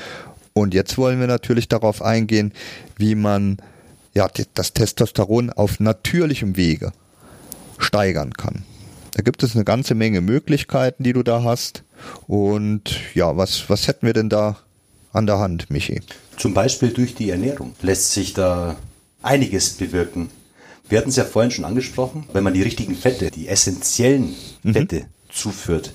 Und 0.54 0.74
jetzt 0.74 0.96
wollen 0.98 1.20
wir 1.20 1.26
natürlich 1.26 1.68
darauf 1.68 2.02
eingehen, 2.02 2.52
wie 2.96 3.14
man 3.14 3.58
ja, 4.18 4.28
das 4.54 4.72
Testosteron 4.72 5.50
auf 5.50 5.78
natürlichem 5.78 6.56
Wege 6.56 6.92
steigern 7.78 8.32
kann. 8.32 8.64
Da 9.14 9.22
gibt 9.22 9.44
es 9.44 9.54
eine 9.54 9.64
ganze 9.64 9.94
Menge 9.94 10.20
Möglichkeiten, 10.20 11.04
die 11.04 11.12
du 11.12 11.22
da 11.22 11.44
hast. 11.44 11.84
Und 12.26 13.14
ja, 13.14 13.36
was, 13.36 13.70
was 13.70 13.86
hätten 13.86 14.06
wir 14.06 14.14
denn 14.14 14.28
da 14.28 14.58
an 15.12 15.26
der 15.26 15.38
Hand, 15.38 15.70
Michi? 15.70 16.00
Zum 16.36 16.52
Beispiel 16.52 16.90
durch 16.90 17.14
die 17.14 17.30
Ernährung 17.30 17.74
lässt 17.80 18.12
sich 18.12 18.34
da 18.34 18.74
einiges 19.22 19.74
bewirken. 19.74 20.30
Wir 20.88 20.98
hatten 20.98 21.10
es 21.10 21.16
ja 21.16 21.24
vorhin 21.24 21.52
schon 21.52 21.64
angesprochen, 21.64 22.24
wenn 22.32 22.42
man 22.42 22.54
die 22.54 22.62
richtigen 22.62 22.96
Fette, 22.96 23.30
die 23.30 23.46
essentiellen 23.46 24.34
Fette 24.64 25.06
zuführt, 25.30 25.92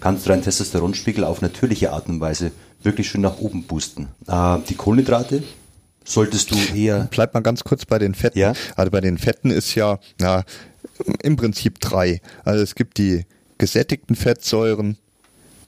kannst 0.00 0.24
du 0.24 0.30
deinen 0.30 0.42
Testosteronspiegel 0.42 1.24
auf 1.24 1.42
natürliche 1.42 1.92
Art 1.92 2.08
und 2.08 2.20
Weise 2.20 2.52
wirklich 2.82 3.10
schön 3.10 3.20
nach 3.20 3.38
oben 3.38 3.64
boosten. 3.64 4.08
Äh, 4.26 4.60
die 4.66 4.76
Kohlenhydrate 4.76 5.42
solltest 6.06 6.50
du 6.50 6.56
eher 6.74 7.08
Bleib 7.10 7.34
mal 7.34 7.40
ganz 7.40 7.64
kurz 7.64 7.84
bei 7.84 7.98
den 7.98 8.14
Fetten. 8.14 8.38
Ja. 8.38 8.54
Also 8.74 8.90
bei 8.90 9.00
den 9.00 9.18
Fetten 9.18 9.50
ist 9.50 9.74
ja, 9.74 9.98
na, 10.18 10.44
im 11.22 11.36
Prinzip 11.36 11.80
drei. 11.80 12.20
Also 12.44 12.62
es 12.62 12.74
gibt 12.74 12.98
die 12.98 13.26
gesättigten 13.58 14.16
Fettsäuren, 14.16 14.98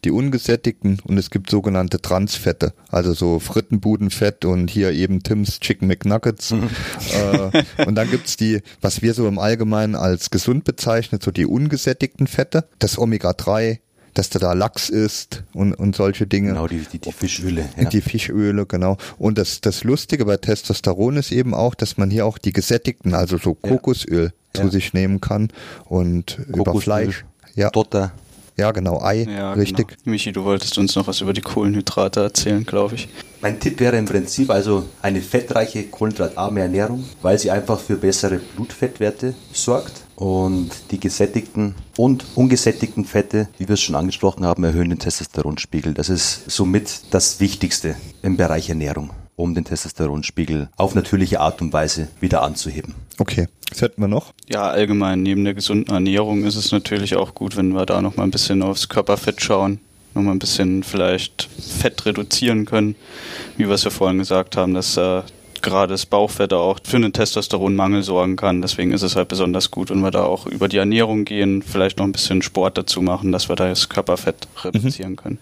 die 0.05 0.11
ungesättigten 0.11 1.01
und 1.05 1.19
es 1.19 1.31
gibt 1.31 1.51
sogenannte 1.51 2.01
Transfette, 2.01 2.73
also 2.89 3.15
so 3.15 3.41
Frittenbudenfett 3.41 4.45
und 4.45 4.71
hier 4.71 4.93
eben 4.93 5.23
Tim's 5.23 5.59
Chicken 5.59 5.89
McNuggets. 5.89 6.53
äh, 6.53 7.65
und 7.85 7.95
dann 7.97 8.11
gibt's 8.11 8.37
die, 8.37 8.61
was 8.81 9.03
wir 9.03 9.15
so 9.15 9.27
im 9.27 9.39
Allgemeinen 9.39 9.97
als 9.97 10.31
gesund 10.31 10.65
bezeichnet, 10.65 11.23
so 11.23 11.31
die 11.31 11.47
ungesättigten 11.47 12.27
Fette, 12.27 12.69
das 12.79 12.99
Omega-3, 12.99 13.81
dass 14.19 14.31
du 14.31 14.39
da 14.41 14.53
Lachs 14.53 14.89
isst 14.89 15.45
und, 15.55 15.73
und 15.75 15.95
solche 15.95 16.27
Dinge. 16.27 16.49
genau 16.49 16.67
die, 16.67 16.81
die, 16.93 16.99
die 16.99 17.13
Fischöle. 17.13 17.69
Ja. 17.77 17.89
Die 17.89 18.01
Fischöle, 18.01 18.67
genau. 18.67 18.97
Und 19.17 19.39
das, 19.39 19.61
das 19.61 19.85
Lustige 19.85 20.25
bei 20.25 20.37
Testosteron 20.37 21.17
ist 21.17 21.31
eben 21.31 21.55
auch, 21.55 21.75
dass 21.77 21.97
man 21.99 22.11
hier 22.11 22.27
auch 22.27 22.37
die 22.39 22.53
gesättigten, 22.53 23.15
also 23.15 23.39
so 23.39 23.55
Kokosöl 23.55 24.33
zu 24.55 24.63
Ja. 24.65 24.71
sich 24.71 24.93
nehmen 24.93 25.21
kann 25.21 25.49
und 25.85 26.39
über 26.49 26.65
Kokosöl, 26.65 26.83
Fleisch. 26.83 27.25
Ja, 27.55 27.71
Dotter. 27.71 28.13
ja, 28.57 28.73
genau, 28.73 29.01
Ei, 29.03 29.23
Ja, 29.31 29.53
richtig. 29.53 29.89
Genau. 29.89 30.01
Michi, 30.07 30.33
du 30.33 30.43
wolltest 30.45 30.79
uns 30.79 30.97
noch 30.97 31.07
was 31.07 31.21
über 31.21 31.33
die 31.33 31.41
Kohlenhydrate 31.43 32.21
erzählen, 32.21 32.65
glaube 32.65 32.97
ich. 32.97 33.09
Mein 33.41 33.61
Tipp 33.61 33.79
wäre 33.79 33.97
im 33.99 34.07
Prinzip 34.07 34.51
also 34.51 34.85
eine 35.01 35.21
fettreiche, 35.21 35.85
kohlenhydratarme 35.85 36.61
Ernährung, 36.61 37.05
weil 37.23 37.39
sie 37.39 37.51
einfach 37.53 37.79
für 37.79 37.97
bessere 37.97 38.39
Blutfettwerte 38.57 39.35
sorgt. 39.53 39.93
Und 40.19 40.71
die 40.91 40.99
gesättigten 40.99 41.77
und 41.97 42.25
ungesättigten 42.35 43.05
Fette, 43.05 43.49
wie 43.57 43.69
wir 43.69 43.75
es 43.75 43.81
schon 43.81 43.95
angesprochen 43.95 44.45
haben, 44.45 44.65
erhöhen 44.65 44.89
den 44.89 44.99
Testosteronspiegel. 44.99 45.95
Das 45.95 46.09
ist 46.09 46.51
somit 46.51 47.03
das 47.13 47.39
Wichtigste 47.39 47.95
im 48.21 48.37
Bereich 48.37 48.69
Ernährung, 48.69 49.11
um 49.37 49.55
den 49.55 49.65
Testosteronspiegel 49.65 50.71
auf 50.77 50.97
natürliche 50.97 51.39
Art 51.39 51.63
und 51.63 51.73
Weise 51.73 52.09
wieder 52.19 52.43
anzuheben. 52.43 52.97
Okay, 53.19 53.47
was 53.71 53.81
hätten 53.81 54.01
wir 54.01 54.09
noch? 54.09 54.33
Ja, 54.49 54.63
allgemein 54.63 55.23
neben 55.23 55.45
der 55.45 55.55
gesunden 55.55 55.95
Ernährung 55.95 56.43
ist 56.43 56.57
es 56.57 56.73
natürlich 56.73 57.15
auch 57.15 57.37
gut, 57.37 57.57
wenn 57.57 57.69
wir 57.69 57.87
da 57.87 58.03
noch 58.03 58.17
mal 58.17 58.25
ein 58.25 58.33
bisschen 58.33 58.61
aufs 58.63 58.89
Körperfett 58.89 59.41
schauen, 59.41 59.79
noch 60.15 60.23
mal 60.23 60.33
ein 60.33 60.41
bisschen 60.41 60.83
vielleicht 60.83 61.49
Fett 61.61 62.07
reduzieren 62.07 62.65
können, 62.65 62.97
wie 63.57 63.69
wir 63.69 63.75
es 63.75 63.85
ja 63.85 63.91
vorhin 63.91 64.19
gesagt 64.19 64.57
haben, 64.57 64.75
dass 64.75 64.97
äh, 64.97 65.23
gerade 65.63 65.95
das 65.95 66.07
Bauchfett 66.07 66.53
auch 66.53 66.79
für 66.85 66.97
einen 66.97 67.13
Testosteronmangel 67.13 68.03
sorgen 68.03 68.37
kann. 68.37 68.63
Deswegen 68.63 68.93
ist 68.93 69.03
es 69.03 69.17
halt 69.17 69.29
besonders 69.29 69.71
gut, 69.71 69.91
wenn 69.91 70.01
wir 70.01 70.11
da 70.11 70.25
auch 70.25 70.47
über 70.47 70.69
die 70.69 70.77
Ernährung 70.77 71.25
gehen, 71.25 71.63
vielleicht 71.63 71.99
noch 71.99 72.05
ein 72.05 72.13
bisschen 72.13 72.43
Sport 72.43 72.79
dazu 72.79 73.03
machen, 73.03 73.33
dass 73.33 73.49
wir 73.49 73.57
da 73.57 73.69
das 73.69 73.89
Körperfett 73.89 74.49
reduzieren 74.63 75.17
können. 75.17 75.39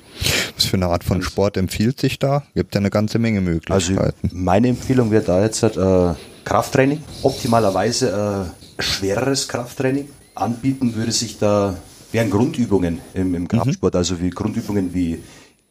Was 0.55 0.67
für 0.67 0.77
eine 0.77 0.87
Art 0.87 1.05
von 1.05 1.23
Sport 1.23 1.57
empfiehlt 1.57 2.01
sich 2.01 2.19
da? 2.19 2.43
Gibt 2.55 2.75
ja 2.75 2.81
eine 2.81 2.91
ganze 2.91 3.19
Menge 3.19 3.39
Also 3.39 3.93
Möglichkeiten. 3.93 4.31
meine 4.33 4.69
Empfehlung 4.69 5.11
wäre 5.11 5.25
da 5.25 5.43
jetzt 5.43 5.63
äh, 5.63 6.15
Krafttraining, 6.45 7.03
optimalerweise 7.23 8.53
äh, 8.79 8.83
schwereres 8.83 9.49
Krafttraining. 9.49 10.09
Anbieten 10.35 10.95
würde 10.95 11.13
sich 11.13 11.39
da, 11.39 11.77
wären 12.13 12.31
Grundübungen 12.31 13.01
im, 13.15 13.35
im 13.35 13.49
Kraftsport, 13.49 13.97
also 13.97 14.21
wie 14.21 14.31
Grundübungen 14.31 14.95
wie 14.95 15.19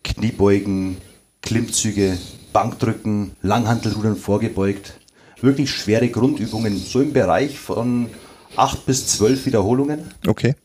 Kniebeugen, 0.03 0.97
Klimmzüge, 1.41 2.17
Bankdrücken, 2.55 3.31
Langhantelrudern 3.41 4.15
vorgebeugt. 4.15 4.93
Wirklich 5.41 5.71
schwere 5.71 6.07
Grundübungen, 6.07 6.77
so 6.77 7.01
im 7.01 7.11
Bereich 7.11 7.59
von 7.59 8.07
8 8.55 8.85
bis 8.85 9.07
12 9.07 9.45
Wiederholungen. 9.45 9.99
okay. 10.25 10.55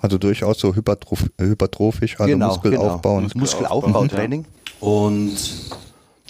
Also 0.00 0.18
durchaus 0.18 0.58
so 0.58 0.74
hypertroph 0.74 1.26
hypertrophisch, 1.40 2.18
also 2.18 2.36
Muskelaufbau. 2.36 3.16
und- 3.18 3.34
Muskelaufbautraining. 3.36 4.44
Und 4.80 5.36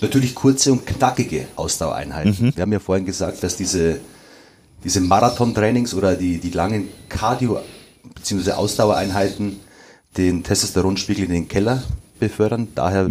natürlich 0.02 0.34
kurze 0.34 0.72
und 0.72 0.84
knackige 0.86 1.46
Ausdauereinheiten. 1.56 2.54
Wir 2.54 2.62
haben 2.62 2.72
ja 2.72 2.78
vorhin 2.80 3.06
gesagt, 3.06 3.42
dass 3.42 3.56
diese, 3.56 4.00
diese 4.84 5.00
Marathon-Trainings 5.00 5.94
oder 5.94 6.16
die, 6.16 6.38
die 6.38 6.50
langen 6.50 6.88
Cardio- 7.08 7.60
bzw. 8.14 8.52
Ausdauereinheiten 8.52 9.60
den 10.18 10.42
Testosteronspiegel 10.42 11.24
in 11.26 11.30
den 11.32 11.48
Keller 11.48 11.82
befördern. 12.20 12.68
Daher 12.74 13.08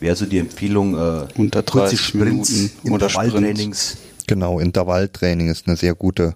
wäre 0.00 0.16
so 0.16 0.26
die 0.26 0.38
Empfehlung, 0.38 0.94
äh, 0.94 1.26
Unter 1.36 1.62
kurze 1.62 1.96
30 1.96 2.00
Sprints, 2.00 2.50
Minuten 2.50 2.92
oder 2.92 3.06
Intervalltrainings. 3.06 3.96
Genau, 4.28 4.58
Intervalltraining 4.58 5.48
ist 5.48 5.68
eine 5.68 5.76
sehr 5.76 5.94
gute, 5.94 6.34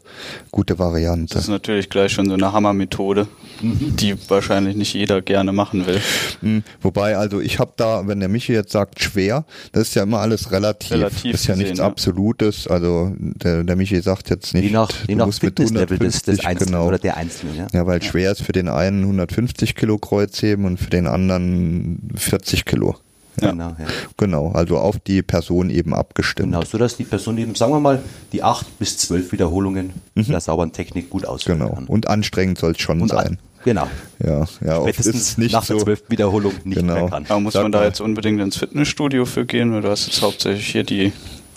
gute 0.52 0.78
Variante. 0.78 1.34
Das 1.34 1.44
ist 1.44 1.48
natürlich 1.48 1.90
gleich 1.90 2.12
schon 2.12 2.28
so 2.28 2.34
eine 2.34 2.52
Hammermethode, 2.52 3.26
die 3.60 4.14
wahrscheinlich 4.28 4.76
nicht 4.76 4.94
jeder 4.94 5.22
gerne 5.22 5.52
machen 5.52 5.86
will. 5.86 6.00
Hm, 6.40 6.62
Wobei, 6.82 7.16
also 7.16 7.40
ich 7.40 7.58
habe 7.58 7.72
da, 7.76 8.06
wenn 8.06 8.20
der 8.20 8.28
Michi 8.28 8.52
jetzt 8.52 8.70
sagt 8.70 9.02
schwer, 9.02 9.44
das 9.72 9.88
ist 9.88 9.94
ja 9.96 10.04
immer 10.04 10.20
alles 10.20 10.52
relativ. 10.52 10.92
Relativ 10.92 11.34
ist 11.34 11.46
ja 11.46 11.54
gesehen, 11.54 11.64
nichts 11.64 11.78
ja. 11.80 11.86
Absolutes. 11.86 12.68
Also 12.68 13.12
der, 13.18 13.64
der 13.64 13.76
Michi 13.76 14.00
sagt 14.00 14.30
jetzt 14.30 14.54
nicht, 14.54 14.64
Je 14.64 14.70
nach, 14.70 14.88
du 14.88 14.94
je 15.08 15.16
nach 15.16 15.26
musst 15.26 15.42
mit 15.42 15.58
Fitnesslevel 15.58 15.98
des, 15.98 16.22
des 16.22 16.40
150, 16.40 16.46
Einzelnen 16.46 16.72
genau. 16.72 16.86
oder 16.86 16.98
der 16.98 17.16
Einzelnen. 17.16 17.56
Ja. 17.56 17.66
Ja, 17.72 17.86
weil 17.86 18.00
schwer 18.02 18.30
ist 18.30 18.42
für 18.42 18.52
den 18.52 18.68
einen 18.68 19.02
150 19.02 19.74
Kilo 19.74 19.98
Kreuzheben 19.98 20.64
und 20.64 20.78
für 20.78 20.90
den 20.90 21.08
anderen 21.08 22.10
40 22.14 22.64
Kilo. 22.64 22.96
Ja. 23.40 23.50
Genau, 23.52 23.68
ja. 23.78 23.86
Genau, 24.16 24.50
also 24.52 24.78
auf 24.78 24.98
die 24.98 25.22
Person 25.22 25.70
eben 25.70 25.94
abgestimmt. 25.94 26.52
Genau, 26.52 26.64
so 26.64 26.78
dass 26.78 26.96
die 26.96 27.04
Person 27.04 27.38
eben, 27.38 27.54
sagen 27.54 27.72
wir 27.72 27.80
mal, 27.80 28.02
die 28.32 28.42
acht 28.42 28.78
bis 28.78 28.98
zwölf 28.98 29.32
Wiederholungen 29.32 29.92
der 30.14 30.40
sauberen 30.40 30.72
Technik 30.72 31.10
gut 31.10 31.24
ausführen 31.24 31.60
Genau. 31.60 31.72
kann. 31.74 31.86
Und 31.86 32.08
anstrengend 32.08 32.58
soll 32.58 32.72
es 32.72 32.80
schon 32.80 33.00
Und 33.00 33.08
sein. 33.08 33.38
Genau. 33.64 33.86
Ja, 34.24 34.46
ja, 34.64 34.80
Spätestens 34.80 35.14
es 35.32 35.38
nicht 35.38 35.52
nach 35.52 35.66
der 35.66 35.78
so. 35.78 35.84
zwölften 35.84 36.10
Wiederholung 36.10 36.52
nicht 36.64 36.78
Genau. 36.78 36.94
mehr 36.94 37.08
kann. 37.10 37.26
Aber 37.28 37.40
muss 37.40 37.52
Sag 37.52 37.62
man 37.62 37.72
da 37.72 37.80
mal. 37.80 37.86
jetzt 37.86 38.00
unbedingt 38.00 38.40
ins 38.40 38.56
Fitnessstudio 38.56 39.26
für 39.26 39.44
gehen? 39.44 39.72
Weil 39.72 39.82
du 39.82 39.90
hast 39.90 40.06
jetzt 40.06 40.22
hauptsächlich 40.22 40.66
hier 40.66 40.82
die 40.84 41.12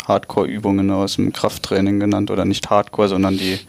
Hardcore-Übungen 0.08 0.92
aus 0.92 1.16
dem 1.16 1.32
Krafttraining 1.34 2.00
genannt 2.00 2.32
oder 2.32 2.46
nicht 2.46 2.70
Hardcore, 2.70 3.10
sondern 3.10 3.38
die, 3.38 3.60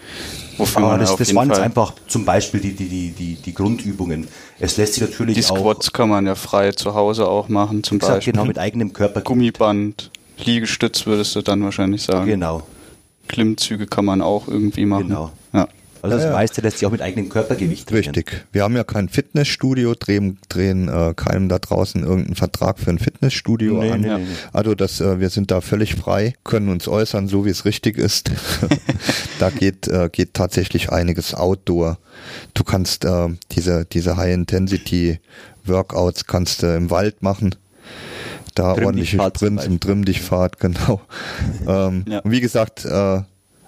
wofür 0.59 0.83
Aber 0.83 0.93
man 0.93 1.01
das, 1.01 1.11
auf 1.11 1.19
das 1.19 1.29
jeden 1.29 1.39
waren 1.39 1.49
jetzt 1.49 1.59
Fall 1.59 1.65
einfach 1.65 1.95
zum 2.07 2.25
Beispiel 2.25 2.61
die, 2.61 2.75
die, 2.75 2.89
die, 2.89 3.11
die, 3.11 3.35
die 3.37 3.55
Grundübungen. 3.55 4.29
Es 4.59 4.77
lässt 4.77 4.95
sich 4.95 5.03
natürlich 5.03 5.37
die 5.37 5.45
auch 5.45 5.59
Squats 5.59 5.93
kann 5.93 6.09
man 6.09 6.27
ja 6.27 6.35
frei 6.35 6.73
zu 6.73 6.95
Hause 6.95 7.29
auch 7.29 7.49
machen, 7.49 7.83
zum 7.83 7.99
gesagt, 7.99 8.19
Beispiel. 8.19 8.33
genau 8.33 8.45
mit 8.45 8.59
eigenem 8.59 8.93
Körper. 8.93 9.21
Gummiband, 9.21 10.11
Liegestütz 10.39 11.07
würdest 11.07 11.37
du 11.37 11.43
dann 11.43 11.63
wahrscheinlich 11.63 12.03
sagen. 12.03 12.27
Genau. 12.27 12.63
Klimmzüge 13.29 13.87
kann 13.87 14.05
man 14.05 14.21
auch 14.21 14.49
irgendwie 14.49 14.87
machen. 14.87 15.09
Genau. 15.09 15.31
Ja. 15.53 15.69
Also 16.05 16.17
das 16.17 16.25
Ja, 16.27 16.33
meiste 16.33 16.61
lässt 16.61 16.79
sich 16.79 16.87
auch 16.87 16.93
mit 16.93 17.01
eigenem 17.01 17.31
Körpergewicht 17.31 17.89
trainieren. 17.89 18.15
Richtig. 18.15 18.45
Wir 18.53 18.63
haben 18.63 18.77
ja 18.77 18.85
kein 18.85 19.09
Fitnessstudio, 19.09 19.95
drehen, 19.95 20.39
drehen 20.51 20.89
äh, 20.89 21.15
keinem 21.17 21.49
da 21.49 21.59
draußen 21.59 22.03
irgendeinen 22.03 22.37
Vertrag 22.37 22.79
für 22.79 22.91
ein 22.91 22.99
Fitnessstudio 22.99 23.79
Nee, 23.79 23.91
an. 23.91 24.01
nee. 24.03 24.17
Also 24.53 24.75
das, 24.75 25.01
äh, 25.01 25.19
wir 25.19 25.31
sind 25.31 25.51
da 25.51 25.63
völlig 25.63 25.95
frei, 25.95 26.35
können 26.45 26.69
uns 26.69 26.89
äußern, 26.89 27.27
so 27.27 27.47
wie 27.47 27.51
es 27.51 27.65
richtig 27.65 27.97
ist. 27.97 28.31
da 29.39 29.49
geht, 29.49 29.89
äh, 29.89 30.11
geht 30.13 30.35
tatsächlich 30.35 30.93
einiges 30.93 31.33
Outdoor. 31.35 31.97
Du 32.53 32.65
kannst 32.65 33.07
äh, 33.07 33.29
diese, 33.53 33.87
diese 33.87 34.19
High-Intensity-Workouts 34.19 36.27
kannst 36.27 36.63
du 36.63 36.77
im 36.77 36.91
Wald 36.91 37.23
machen. 37.23 37.55
Da 38.55 38.75
Trimm 38.75 38.85
ordentliche 38.87 39.19
Sprints 39.21 39.67
und 39.67 39.81
Trimm 39.83 40.05
dich 40.05 40.21
Fahrt, 40.21 40.61
genau. 40.61 41.01
ähm, 41.67 42.05
Ja. 42.07 42.19
Und 42.21 42.31
wie 42.31 42.41
gesagt, 42.43 42.85
äh, 42.85 43.23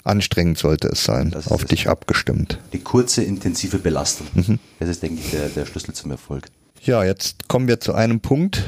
anstrengend 0.06 0.58
sollte 0.58 0.88
es 0.88 1.04
sein, 1.04 1.30
Das 1.30 1.48
auf 1.48 1.64
dich 1.64 1.88
abgestimmt. 1.88 2.58
Die 2.72 2.80
kurze, 2.80 3.22
intensive 3.22 3.78
Belastung. 3.78 4.26
Mhm. 4.34 4.58
Das 4.78 4.88
ist, 4.88 5.02
denke 5.02 5.20
ich, 5.20 5.30
der, 5.30 5.48
der 5.48 5.66
Schlüssel 5.66 5.94
zum 5.94 6.10
Erfolg. 6.10 6.46
Ja, 6.82 7.04
jetzt 7.04 7.48
kommen 7.48 7.68
wir 7.68 7.80
zu 7.80 7.94
einem 7.94 8.20
Punkt, 8.20 8.62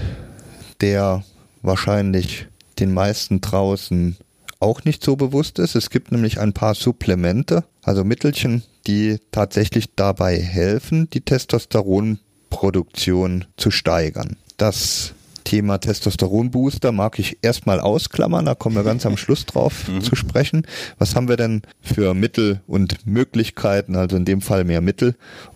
der 0.81 1.25
wahrscheinlich 1.63 2.47
den 2.79 2.93
meisten 2.93 3.41
draußen 3.41 4.17
auch 4.61 4.85
nicht 4.85 5.05
so 5.05 5.17
bewusst 5.17 5.59
ist. 5.59 5.75
Es 5.75 5.91
gibt 5.91 6.13
nämlich 6.13 6.39
ein 6.41 6.53
paar 6.53 6.75
Supplemente, 6.75 7.65
also 7.83 8.05
Mittelchen, 8.05 8.63
die 8.87 9.19
tatsächlich 9.31 9.95
dabei 9.95 10.41
helfen, 10.41 11.11
die 11.11 11.21
Testosteronproduktion 11.21 13.45
zu 13.57 13.71
steigern. 13.71 14.37
Das 14.57 15.13
Thema 15.49 15.79
Testosteronbooster 15.79 16.93
mag 16.93 17.19
ich 17.19 17.39
erstmal 17.41 17.81
ausklammern, 17.81 18.45
da 18.45 18.55
kommen 18.55 18.77
wir 18.77 18.85
ganz 18.85 19.07
am 19.07 19.17
Schluss 19.17 19.47
drauf 19.47 19.91
zu 20.03 20.15
sprechen. 20.15 20.67
Was 20.99 21.17
haben 21.17 21.27
wir 21.27 21.39
denn 21.39 21.63
für 21.81 22.13
Mittel 22.13 22.61
und 22.67 23.07
Möglichkeiten, 23.07 23.97
also 23.97 24.17
in 24.17 24.27
dem 24.27 24.43
Fall 24.43 24.65
mehr 24.65 24.83
Mittel, 24.83 25.15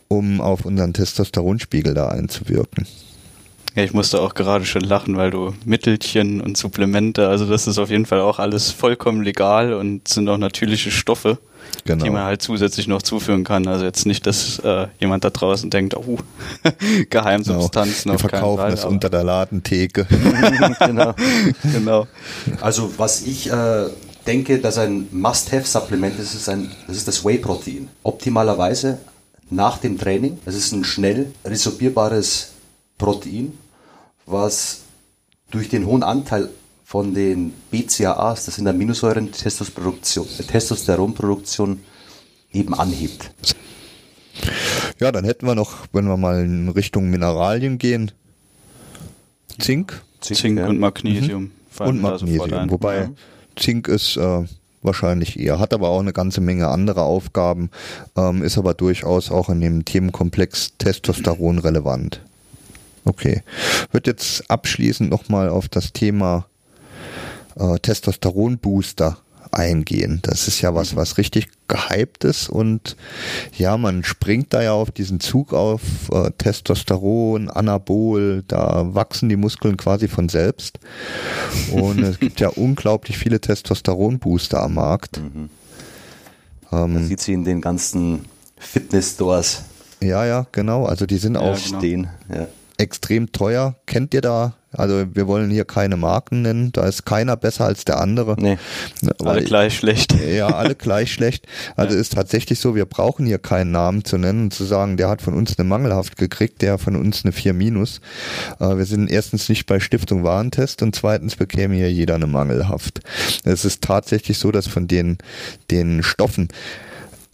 um 0.08 0.40
auf 0.40 0.64
unseren 0.64 0.94
Testosteronspiegel 0.94 1.92
da 1.92 2.08
einzuwirken? 2.08 2.86
Ja, 3.74 3.84
ich 3.84 3.92
musste 3.92 4.22
auch 4.22 4.32
gerade 4.32 4.64
schon 4.64 4.80
lachen, 4.80 5.18
weil 5.18 5.30
du 5.30 5.54
Mittelchen 5.66 6.40
und 6.40 6.56
Supplemente, 6.56 7.28
also 7.28 7.44
das 7.44 7.66
ist 7.66 7.78
auf 7.78 7.90
jeden 7.90 8.06
Fall 8.06 8.20
auch 8.20 8.38
alles 8.38 8.70
vollkommen 8.70 9.22
legal 9.22 9.74
und 9.74 10.08
sind 10.08 10.26
auch 10.30 10.38
natürliche 10.38 10.90
Stoffe, 10.90 11.36
Genau. 11.84 12.04
die 12.04 12.10
man 12.10 12.22
halt 12.22 12.42
zusätzlich 12.42 12.86
noch 12.86 13.02
zuführen 13.02 13.42
kann. 13.44 13.66
Also 13.66 13.84
jetzt 13.84 14.06
nicht, 14.06 14.26
dass 14.26 14.60
äh, 14.60 14.86
jemand 15.00 15.24
da 15.24 15.30
draußen 15.30 15.68
denkt, 15.68 15.96
oh, 15.96 16.18
Geheimsubstanzen 17.10 18.10
Wir 18.10 18.14
auf 18.14 18.20
keinen 18.20 18.30
verkaufen 18.30 18.60
Fall. 18.60 18.72
es 18.72 18.84
unter 18.84 19.10
der 19.10 19.24
Ladentheke. 19.24 20.06
genau. 20.78 21.14
genau. 21.72 22.06
Also 22.60 22.92
was 22.98 23.22
ich 23.22 23.50
äh, 23.50 23.86
denke, 24.26 24.58
dass 24.60 24.78
ein 24.78 25.08
Must-Have-Supplement 25.10 26.18
ist, 26.18 26.34
ist, 26.34 26.48
ein, 26.48 26.70
das 26.86 26.96
ist 26.96 27.08
das 27.08 27.24
Whey-Protein. 27.24 27.88
Optimalerweise 28.04 28.98
nach 29.50 29.78
dem 29.78 29.98
Training. 29.98 30.38
Es 30.44 30.54
ist 30.54 30.72
ein 30.72 30.84
schnell 30.84 31.32
resorbierbares 31.44 32.52
Protein, 32.96 33.58
was 34.26 34.82
durch 35.50 35.68
den 35.68 35.86
hohen 35.86 36.02
Anteil 36.02 36.48
von 36.92 37.14
den 37.14 37.54
BCAAs, 37.70 38.44
das 38.44 38.56
sind 38.56 38.68
Aminosäuren, 38.68 39.32
Testosteronproduktion, 39.32 40.26
Testosteronproduktion 40.46 41.80
eben 42.52 42.74
anhebt. 42.74 43.32
Ja, 45.00 45.10
dann 45.10 45.24
hätten 45.24 45.46
wir 45.46 45.54
noch, 45.54 45.86
wenn 45.94 46.04
wir 46.04 46.18
mal 46.18 46.44
in 46.44 46.68
Richtung 46.68 47.08
Mineralien 47.08 47.78
gehen, 47.78 48.12
Zink 49.58 50.02
Zink 50.20 50.58
ja. 50.58 50.66
und 50.66 50.80
Magnesium. 50.80 51.52
fallen 51.70 51.92
und 51.92 52.02
Magnesium. 52.02 52.70
Wobei 52.70 52.96
Ja. 52.96 53.10
Zink 53.56 53.88
ist 53.88 54.18
äh, 54.18 54.44
wahrscheinlich 54.82 55.40
eher, 55.40 55.58
hat 55.58 55.72
aber 55.72 55.88
auch 55.88 56.00
eine 56.00 56.12
ganze 56.12 56.42
Menge 56.42 56.68
andere 56.68 57.04
Aufgaben, 57.04 57.70
ähm, 58.18 58.42
ist 58.42 58.58
aber 58.58 58.74
durchaus 58.74 59.30
auch 59.30 59.48
in 59.48 59.62
dem 59.62 59.86
Themenkomplex 59.86 60.76
Testosteron 60.76 61.58
relevant. 61.58 62.20
Okay. 63.06 63.40
Wird 63.92 64.06
jetzt 64.06 64.50
abschließend 64.50 65.08
nochmal 65.08 65.48
auf 65.48 65.70
das 65.70 65.94
Thema 65.94 66.44
äh, 67.56 67.78
Testosteronbooster 67.78 69.18
eingehen. 69.50 70.20
Das 70.22 70.48
ist 70.48 70.62
ja 70.62 70.74
was, 70.74 70.96
was 70.96 71.18
richtig 71.18 71.48
gehypt 71.68 72.24
ist 72.24 72.48
und 72.48 72.96
ja, 73.56 73.76
man 73.76 74.02
springt 74.02 74.54
da 74.54 74.62
ja 74.62 74.72
auf 74.72 74.90
diesen 74.90 75.20
Zug 75.20 75.52
auf 75.52 75.82
äh, 76.10 76.30
Testosteron, 76.38 77.50
Anabol, 77.50 78.44
da 78.48 78.94
wachsen 78.94 79.28
die 79.28 79.36
Muskeln 79.36 79.76
quasi 79.76 80.08
von 80.08 80.28
selbst 80.28 80.78
und 81.72 81.98
es 82.00 82.18
gibt 82.18 82.40
ja 82.40 82.48
unglaublich 82.54 83.18
viele 83.18 83.40
Testosteronbooster 83.40 84.62
am 84.62 84.74
Markt. 84.74 85.20
Man 86.70 86.96
Ähm, 86.96 87.06
sieht 87.06 87.20
sie 87.20 87.34
in 87.34 87.44
den 87.44 87.60
ganzen 87.60 88.24
Fitness-Stores 88.56 89.64
ja, 90.02 90.24
ja, 90.26 90.46
genau. 90.52 90.84
Also 90.84 91.06
die 91.06 91.18
sind 91.18 91.36
auch 91.36 91.62
genau. 91.62 91.78
stehen. 91.78 92.08
Ja. 92.28 92.48
extrem 92.76 93.30
teuer. 93.30 93.76
Kennt 93.86 94.14
ihr 94.14 94.20
da? 94.20 94.54
Also 94.72 95.04
wir 95.12 95.26
wollen 95.26 95.50
hier 95.50 95.64
keine 95.64 95.96
Marken 95.96 96.42
nennen. 96.42 96.72
Da 96.72 96.86
ist 96.86 97.04
keiner 97.04 97.36
besser 97.36 97.64
als 97.66 97.84
der 97.84 98.00
andere. 98.00 98.36
Nee. 98.38 98.58
Alle 99.20 99.36
Weil- 99.40 99.44
gleich 99.44 99.76
schlecht. 99.76 100.14
Ja, 100.32 100.48
alle 100.48 100.74
gleich 100.74 101.12
schlecht. 101.12 101.46
Also 101.76 101.96
ist 101.96 102.14
tatsächlich 102.14 102.58
so, 102.58 102.74
wir 102.74 102.86
brauchen 102.86 103.26
hier 103.26 103.38
keinen 103.38 103.70
Namen 103.70 104.04
zu 104.04 104.16
nennen 104.18 104.44
und 104.44 104.54
zu 104.54 104.64
sagen, 104.64 104.96
der 104.96 105.08
hat 105.08 105.20
von 105.20 105.34
uns 105.34 105.58
eine 105.58 105.68
Mangelhaft 105.68 106.16
gekriegt, 106.16 106.62
der 106.62 106.78
von 106.78 106.96
uns 106.96 107.24
eine 107.24 107.32
4 107.32 107.52
minus. 107.52 108.00
Äh, 108.60 108.76
wir 108.76 108.86
sind 108.86 109.10
erstens 109.10 109.48
nicht 109.48 109.66
bei 109.66 109.78
Stiftung 109.80 110.24
Warentest 110.24 110.82
und 110.82 110.94
zweitens 110.96 111.36
bekäme 111.36 111.74
hier 111.74 111.92
jeder 111.92 112.14
eine 112.14 112.26
Mangelhaft. 112.26 113.00
Es 113.44 113.64
ist 113.64 113.82
tatsächlich 113.82 114.38
so, 114.38 114.50
dass 114.52 114.66
von 114.66 114.88
den, 114.88 115.18
den 115.70 116.02
Stoffen, 116.02 116.48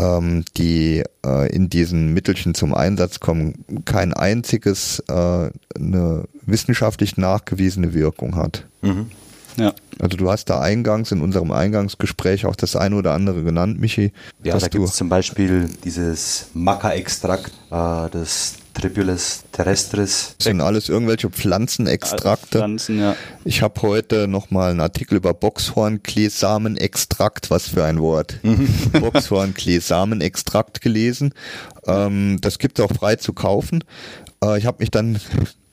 ähm, 0.00 0.44
die 0.56 1.02
äh, 1.24 1.52
in 1.52 1.68
diesen 1.68 2.14
Mittelchen 2.14 2.54
zum 2.54 2.74
Einsatz 2.74 3.20
kommen, 3.20 3.64
kein 3.84 4.12
einziges 4.12 5.02
äh, 5.08 5.12
eine 5.12 6.24
wissenschaftlich 6.42 7.16
nachgewiesene 7.16 7.94
Wirkung 7.94 8.36
hat. 8.36 8.66
Ja. 9.56 9.74
Also 9.98 10.16
du 10.16 10.30
hast 10.30 10.46
da 10.50 10.60
eingangs 10.60 11.10
in 11.10 11.20
unserem 11.20 11.50
Eingangsgespräch 11.50 12.46
auch 12.46 12.54
das 12.54 12.76
eine 12.76 12.94
oder 12.94 13.12
andere 13.12 13.42
genannt, 13.42 13.80
Michi. 13.80 14.12
Ja, 14.44 14.56
da 14.56 14.68
gibt 14.68 14.84
es 14.84 14.94
zum 14.94 15.08
Beispiel 15.08 15.68
dieses 15.84 16.46
Maca-Extrakt, 16.54 17.52
äh, 17.70 18.08
das 18.10 18.54
Tribulus 18.78 19.42
terrestris. 19.52 20.34
das 20.38 20.44
sind 20.44 20.60
alles 20.60 20.88
irgendwelche 20.88 21.30
Pflanzenextrakte. 21.30 22.58
Pflanzen, 22.58 23.00
ja. 23.00 23.16
Ich 23.44 23.62
habe 23.62 23.82
heute 23.82 24.26
nochmal 24.28 24.70
einen 24.70 24.80
Artikel 24.80 25.16
über 25.16 25.34
Boxhornkleesamenextrakt, 25.34 27.50
was 27.50 27.68
für 27.68 27.84
ein 27.84 28.00
Wort. 28.00 28.38
Boxhornkleesamenextrakt 28.92 30.80
gelesen. 30.80 31.34
Ähm, 31.86 32.38
das 32.40 32.58
gibt 32.58 32.78
es 32.78 32.84
auch 32.84 32.92
frei 32.92 33.16
zu 33.16 33.32
kaufen. 33.32 33.82
Äh, 34.42 34.58
ich 34.58 34.66
habe 34.66 34.76
mich 34.78 34.92
dann 34.92 35.18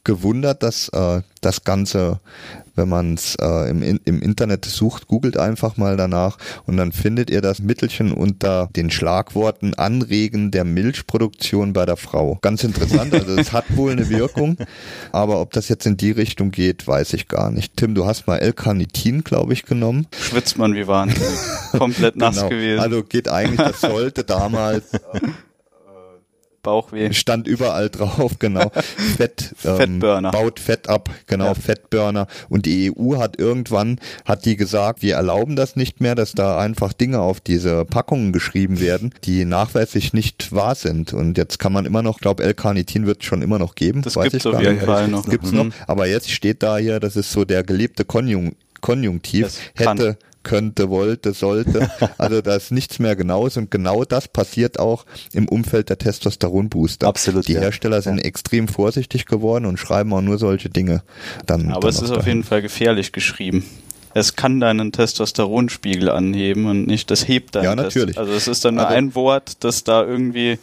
gewundert, 0.03 0.63
dass 0.63 0.89
äh, 0.89 1.21
das 1.41 1.63
Ganze, 1.63 2.19
wenn 2.75 2.89
man 2.89 3.13
es 3.15 3.35
äh, 3.41 3.69
im, 3.69 3.81
im 3.81 4.21
Internet 4.21 4.65
sucht, 4.65 5.07
googelt 5.07 5.37
einfach 5.37 5.77
mal 5.77 5.97
danach 5.97 6.37
und 6.65 6.77
dann 6.77 6.91
findet 6.91 7.29
ihr 7.29 7.41
das 7.41 7.59
Mittelchen 7.59 8.11
unter 8.11 8.69
den 8.75 8.91
Schlagworten 8.91 9.73
Anregen 9.73 10.51
der 10.51 10.63
Milchproduktion 10.63 11.73
bei 11.73 11.85
der 11.85 11.97
Frau. 11.97 12.37
Ganz 12.41 12.63
interessant, 12.63 13.13
also 13.13 13.35
es 13.37 13.53
hat 13.53 13.65
wohl 13.75 13.91
eine 13.91 14.09
Wirkung, 14.09 14.57
aber 15.11 15.41
ob 15.41 15.51
das 15.53 15.69
jetzt 15.69 15.85
in 15.85 15.97
die 15.97 16.11
Richtung 16.11 16.51
geht, 16.51 16.87
weiß 16.87 17.13
ich 17.13 17.27
gar 17.27 17.51
nicht. 17.51 17.77
Tim, 17.77 17.95
du 17.95 18.05
hast 18.05 18.27
mal 18.27 18.37
L-Carnitin, 18.37 19.23
glaube 19.23 19.53
ich, 19.53 19.63
genommen. 19.65 20.07
Schwitzt 20.19 20.57
man 20.57 20.75
wie 20.75 20.87
wahnsinnig. 20.87 21.27
Komplett 21.77 22.15
nass 22.17 22.35
Genau. 22.35 22.49
gewesen. 22.49 22.79
Also 22.79 23.03
geht 23.03 23.29
eigentlich, 23.29 23.57
das 23.67 23.81
sollte 23.81 24.23
damals 24.23 24.83
Bauchweh. 26.65 27.13
stand 27.13 27.47
überall 27.47 27.89
drauf, 27.89 28.33
genau. 28.39 28.71
Fett, 29.15 29.55
ähm, 29.63 29.77
Fettburner. 29.77 30.31
baut 30.31 30.59
Fett 30.59 30.89
ab, 30.89 31.09
genau, 31.27 31.45
Ja. 31.45 31.53
Fettburner. 31.53 32.27
Und 32.49 32.65
die 32.65 32.91
EU 32.91 33.17
hat 33.17 33.39
irgendwann, 33.39 33.99
hat 34.25 34.45
die 34.45 34.55
gesagt, 34.57 35.01
wir 35.01 35.15
erlauben 35.15 35.55
das 35.55 35.75
nicht 35.75 36.01
mehr, 36.01 36.15
dass 36.15 36.33
da 36.33 36.57
einfach 36.59 36.91
Dinge 36.93 37.19
auf 37.21 37.39
diese 37.39 37.85
Packungen 37.85 38.33
geschrieben 38.33 38.79
werden, 38.79 39.13
die 39.23 39.45
nachweislich 39.45 40.13
nicht 40.13 40.51
wahr 40.51 40.75
sind. 40.75 41.13
Und 41.13 41.37
jetzt 41.37 41.59
kann 41.59 41.71
man 41.71 41.85
immer 41.85 42.01
noch, 42.01 42.19
glaube 42.19 42.43
L-Carnitin 42.43 43.05
wird 43.05 43.23
schon 43.23 43.41
immer 43.41 43.59
noch 43.59 43.75
geben. 43.75 44.01
Das 44.01 44.15
weiß 44.15 44.31
gibt's 44.31 44.45
ich 44.45 44.47
auf 44.47 44.53
gar 44.53 44.61
jeden 44.63 44.75
nicht. 44.75 44.85
Fall 44.85 45.07
noch. 45.07 45.25
Gibt's 45.29 45.51
Mhm. 45.51 45.57
noch. 45.57 45.65
Aber 45.87 46.07
jetzt 46.07 46.31
steht 46.31 46.63
da 46.63 46.77
hier, 46.77 46.99
das 46.99 47.15
ist 47.15 47.31
so 47.31 47.45
der 47.45 47.63
gelebte 47.63 48.03
Konjun 48.05 48.55
Konjunktiv, 48.81 49.43
Das 49.77 49.85
kann. 49.85 50.15
Könnte, 50.45 50.89
wollte, 50.89 51.33
sollte. 51.33 51.89
Also 52.17 52.41
da 52.41 52.55
ist 52.55 52.71
nichts 52.71 52.99
mehr 52.99 53.17
genaues 53.17 53.57
und 53.57 53.69
genau 53.69 54.05
das 54.05 54.29
passiert 54.29 54.79
auch 54.79 55.05
im 55.33 55.49
Umfeld 55.49 55.89
der 55.89 55.97
Testosteronbooster. 55.97 57.05
Absolut. 57.07 57.47
Die 57.49 57.53
ja. 57.53 57.59
Hersteller 57.59 58.01
sind 58.01 58.19
Ja. 58.19 58.23
extrem 58.23 58.69
vorsichtig 58.69 59.25
geworden 59.25 59.65
und 59.65 59.77
schreiben 59.77 60.13
auch 60.13 60.21
nur 60.21 60.37
solche 60.37 60.69
Dinge. 60.69 61.03
Dann, 61.45 61.71
Aber 61.71 61.81
dann 61.81 61.89
es 61.89 62.01
ist 62.01 62.11
auf 62.11 62.19
dahin. 62.19 62.37
jeden 62.37 62.43
Fall 62.43 62.61
gefährlich 62.61 63.11
geschrieben. 63.11 63.65
Es 64.13 64.37
kann 64.37 64.61
deinen 64.61 64.93
Testosteronspiegel 64.93 66.09
anheben 66.09 66.67
und 66.67 66.87
nicht 66.87 67.11
das 67.11 67.27
hebt 67.27 67.55
deinen 67.55 67.63
Ja, 67.65 67.75
Test- 67.75 67.95
natürlich. 67.97 68.17
Also 68.17 68.31
es 68.31 68.47
ist 68.47 68.63
dann 68.63 68.75
nur 68.75 68.85
Also- 68.85 68.95
ein 68.97 69.13
Wort, 69.15 69.63
das 69.65 69.83
da 69.83 70.05
irgendwie 70.05 70.57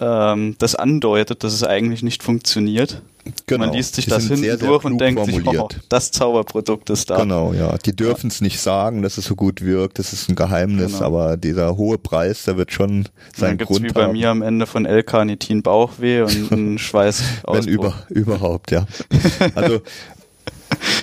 ähm, 0.00 0.56
das 0.58 0.74
andeutet, 0.74 1.44
dass 1.44 1.52
es 1.52 1.62
eigentlich 1.62 2.02
nicht 2.02 2.22
funktioniert. 2.24 3.02
Genau. 3.46 3.66
Man 3.66 3.74
liest 3.74 3.94
sich 3.96 4.04
Die 4.06 4.10
das 4.10 4.24
hinten 4.24 4.42
sehr, 4.42 4.58
sehr 4.58 4.68
durch 4.68 4.84
und 4.84 4.98
denkt 4.98 5.24
sich, 5.24 5.34
oh, 5.36 5.40
formuliert. 5.42 5.80
das 5.88 6.10
Zauberprodukt 6.10 6.90
ist 6.90 7.10
da. 7.10 7.18
Genau, 7.18 7.52
ja. 7.52 7.76
Die 7.78 7.94
dürfen 7.94 8.28
es 8.28 8.40
nicht 8.40 8.60
sagen, 8.60 9.02
dass 9.02 9.18
es 9.18 9.24
so 9.26 9.34
gut 9.36 9.62
wirkt. 9.62 9.98
Das 9.98 10.12
ist 10.12 10.28
ein 10.28 10.34
Geheimnis, 10.34 10.94
Genau. 10.94 11.04
aber 11.06 11.36
dieser 11.36 11.76
hohe 11.76 11.98
Preis, 11.98 12.44
der 12.44 12.56
wird 12.56 12.72
schon 12.72 13.08
seinen 13.36 13.58
gibt's 13.58 13.72
Grund 13.72 13.84
wie 13.88 13.92
bei 13.92 14.04
haben. 14.04 14.12
mir 14.12 14.30
am 14.30 14.42
Ende 14.42 14.66
von 14.66 14.86
L-Carnitin 14.86 15.62
Bauchweh 15.62 16.22
und 16.22 16.52
einen 16.52 16.78
Schweiß 16.80 17.22
Wenn 17.48 17.66
über, 17.68 17.94
überhaupt, 18.10 18.70
ja. 18.70 18.86
Also 19.54 19.80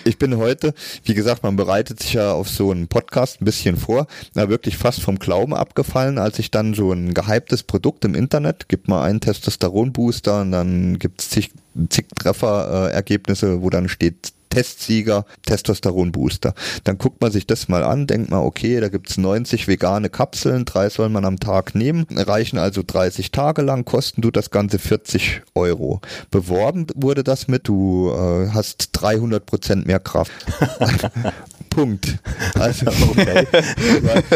ich 0.05 0.17
bin 0.17 0.37
heute, 0.37 0.73
wie 1.03 1.13
gesagt, 1.13 1.43
man 1.43 1.55
bereitet 1.55 1.99
sich 2.01 2.13
ja 2.13 2.33
auf 2.33 2.49
so 2.49 2.71
einen 2.71 2.87
Podcast 2.87 3.41
ein 3.41 3.45
bisschen 3.45 3.77
vor, 3.77 4.07
na 4.33 4.49
wirklich 4.49 4.77
fast 4.77 5.01
vom 5.01 5.19
Glauben 5.19 5.53
abgefallen, 5.53 6.17
als 6.17 6.39
ich 6.39 6.51
dann 6.51 6.73
so 6.73 6.91
ein 6.91 7.13
gehyptes 7.13 7.63
Produkt 7.63 8.05
im 8.05 8.15
Internet, 8.15 8.69
gibt 8.69 8.87
mal 8.87 9.03
einen 9.03 9.21
Testosteronbooster 9.21 10.41
und 10.41 10.51
dann 10.51 10.99
gibt's 10.99 11.29
zig, 11.29 11.51
zig 11.89 12.07
Trefferergebnisse, 12.15 13.61
wo 13.61 13.69
dann 13.69 13.89
steht 13.89 14.33
Testsieger, 14.53 15.25
Testosteronbooster. 15.47 16.53
Dann 16.83 16.99
guckt 16.99 17.21
man 17.21 17.31
sich 17.31 17.47
das 17.47 17.69
mal 17.69 17.83
an, 17.83 18.05
denkt 18.05 18.29
mal, 18.29 18.41
okay, 18.41 18.79
da 18.79 18.89
gibt's 18.89 19.17
90 19.17 19.67
vegane 19.67 20.09
Kapseln, 20.09 20.65
drei 20.65 20.89
soll 20.89 21.09
man 21.09 21.25
am 21.25 21.39
Tag 21.39 21.73
nehmen, 21.73 22.05
reichen 22.11 22.59
also 22.59 22.83
30 22.85 23.31
Tage 23.31 23.63
lang, 23.63 23.83
kosten 23.83 24.21
du 24.21 24.29
das 24.29 24.51
Ganze 24.51 24.77
40 24.77 25.41
Euro. 25.55 26.01
Beworben 26.29 26.85
wurde 26.93 27.23
das 27.23 27.47
mit, 27.47 27.67
du 27.67 28.11
äh, 28.11 28.49
hast 28.51 28.89
300 28.91 29.43
Prozent 29.43 29.87
mehr 29.87 29.99
Kraft. 29.99 30.31
Punkt. 31.73 32.19
Also, 32.59 32.85
okay. 33.09 33.47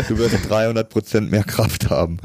du 0.08 0.18
wirst 0.18 0.50
300 0.50 0.90
Prozent 0.90 1.32
mehr 1.32 1.44
Kraft 1.44 1.90
haben. 1.90 2.18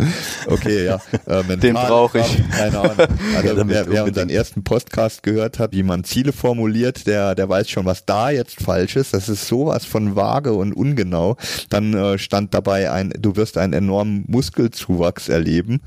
Okay, 0.47 0.87
ja. 0.87 1.01
Äh, 1.27 1.57
Den 1.59 1.75
brauch 1.75 2.15
ich. 2.15 2.43
Keine 2.51 2.79
Ahnung. 2.79 2.97
Also, 3.37 3.57
Ja, 3.57 3.69
wer, 3.69 3.89
wer 3.89 4.05
unseren 4.05 4.29
ersten 4.29 4.63
Podcast 4.65 5.23
gehört 5.23 5.59
hat, 5.59 5.73
wie 5.73 5.83
man 5.83 6.05
Ziele 6.05 6.33
formuliert, 6.33 7.07
der, 7.07 7.35
der 7.35 7.49
weiß 7.49 7.69
schon, 7.69 7.82
was 7.85 8.05
da 8.07 8.31
jetzt 8.31 8.61
falsch 8.63 8.97
ist. 8.97 9.15
Das 9.15 9.29
ist 9.29 9.47
sowas 9.47 9.85
von 9.85 10.17
vage 10.17 10.53
und 10.53 10.73
ungenau. 10.73 11.37
Dann 11.71 11.95
äh, 11.95 12.19
stand 12.19 12.55
dabei 12.55 12.91
ein, 12.91 13.13
du 13.19 13.37
wirst 13.37 13.59
einen 13.59 13.73
enormen 13.73 14.25
Muskelzuwachs 14.29 15.29
erleben 15.29 15.81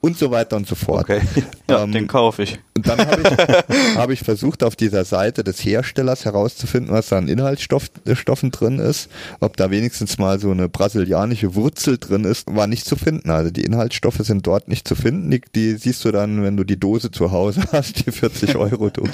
und 0.00 0.18
so 0.18 0.30
weiter 0.30 0.56
und 0.56 0.66
so 0.66 0.74
fort. 0.74 1.02
Okay. 1.04 1.20
Ja, 1.70 1.84
Ähm, 1.84 1.92
den 1.92 2.06
kaufe 2.06 2.42
ich. 2.42 2.58
Und 2.76 2.86
dann 2.86 2.98
habe 2.98 3.22
ich, 3.22 3.96
hab 3.96 4.10
ich 4.10 4.20
versucht, 4.20 4.62
auf 4.62 4.76
dieser 4.76 5.04
Seite 5.04 5.44
des 5.44 5.64
Herstellers 5.64 6.24
herauszufinden, 6.24 6.92
was 6.92 7.08
da 7.08 7.18
an 7.18 7.28
Inhaltsstoffen 7.28 8.50
drin 8.50 8.78
ist. 8.78 9.08
Ob 9.40 9.56
da 9.56 9.70
wenigstens 9.70 10.18
mal 10.18 10.38
so 10.38 10.50
eine 10.50 10.68
brasilianische 10.68 11.54
Wurzel 11.54 11.98
drin 11.98 12.24
ist, 12.24 12.54
war 12.54 12.66
nicht 12.66 12.84
zu 12.84 12.96
finden. 12.96 13.30
Also 13.30 13.50
die 13.50 13.62
Inhaltsstoffe 13.64 14.18
sind 14.18 14.46
dort 14.46 14.68
nicht 14.68 14.86
zu 14.86 14.94
finden. 14.94 15.30
Die, 15.30 15.40
die 15.54 15.76
siehst 15.76 16.04
du 16.04 16.12
dann, 16.12 16.42
wenn 16.42 16.56
du 16.56 16.64
die 16.64 16.78
Dose 16.78 17.10
zu 17.10 17.30
Hause 17.32 17.62
hast, 17.72 18.06
die 18.06 18.10
40 18.10 18.56
Euro 18.56 18.90
Dose. 18.90 19.12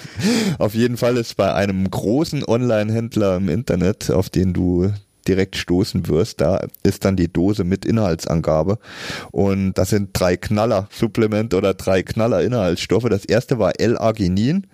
Auf 0.59 0.75
jeden 0.75 0.97
Fall 0.97 1.17
ist 1.17 1.37
bei 1.37 1.53
einem 1.53 1.89
großen 1.91 2.18
Online-Händler 2.47 3.37
im 3.37 3.49
Internet, 3.49 4.11
auf 4.11 4.31
den 4.31 4.53
du 4.53 4.93
direkt 5.27 5.57
stoßen 5.57 6.09
wirst, 6.09 6.41
da 6.41 6.67
ist 6.83 7.05
dann 7.05 7.17
die 7.17 7.31
Dose 7.31 7.63
mit 7.63 7.85
Inhaltsangabe 7.85 8.79
und 9.31 9.75
das 9.75 9.91
sind 9.91 10.11
drei 10.15 10.37
Knaller 10.37 10.89
Supplement 10.91 11.53
oder 11.55 11.75
drei 11.75 12.03
Knaller 12.03 12.43
Inhaltsstoffe. 12.43 13.09
Das 13.11 13.27
erste 13.27 13.59
war 13.59 13.79
L-Arginin, 13.79 14.67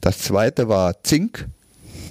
das 0.00 0.18
zweite 0.18 0.68
war 0.68 1.02
Zink, 1.02 1.48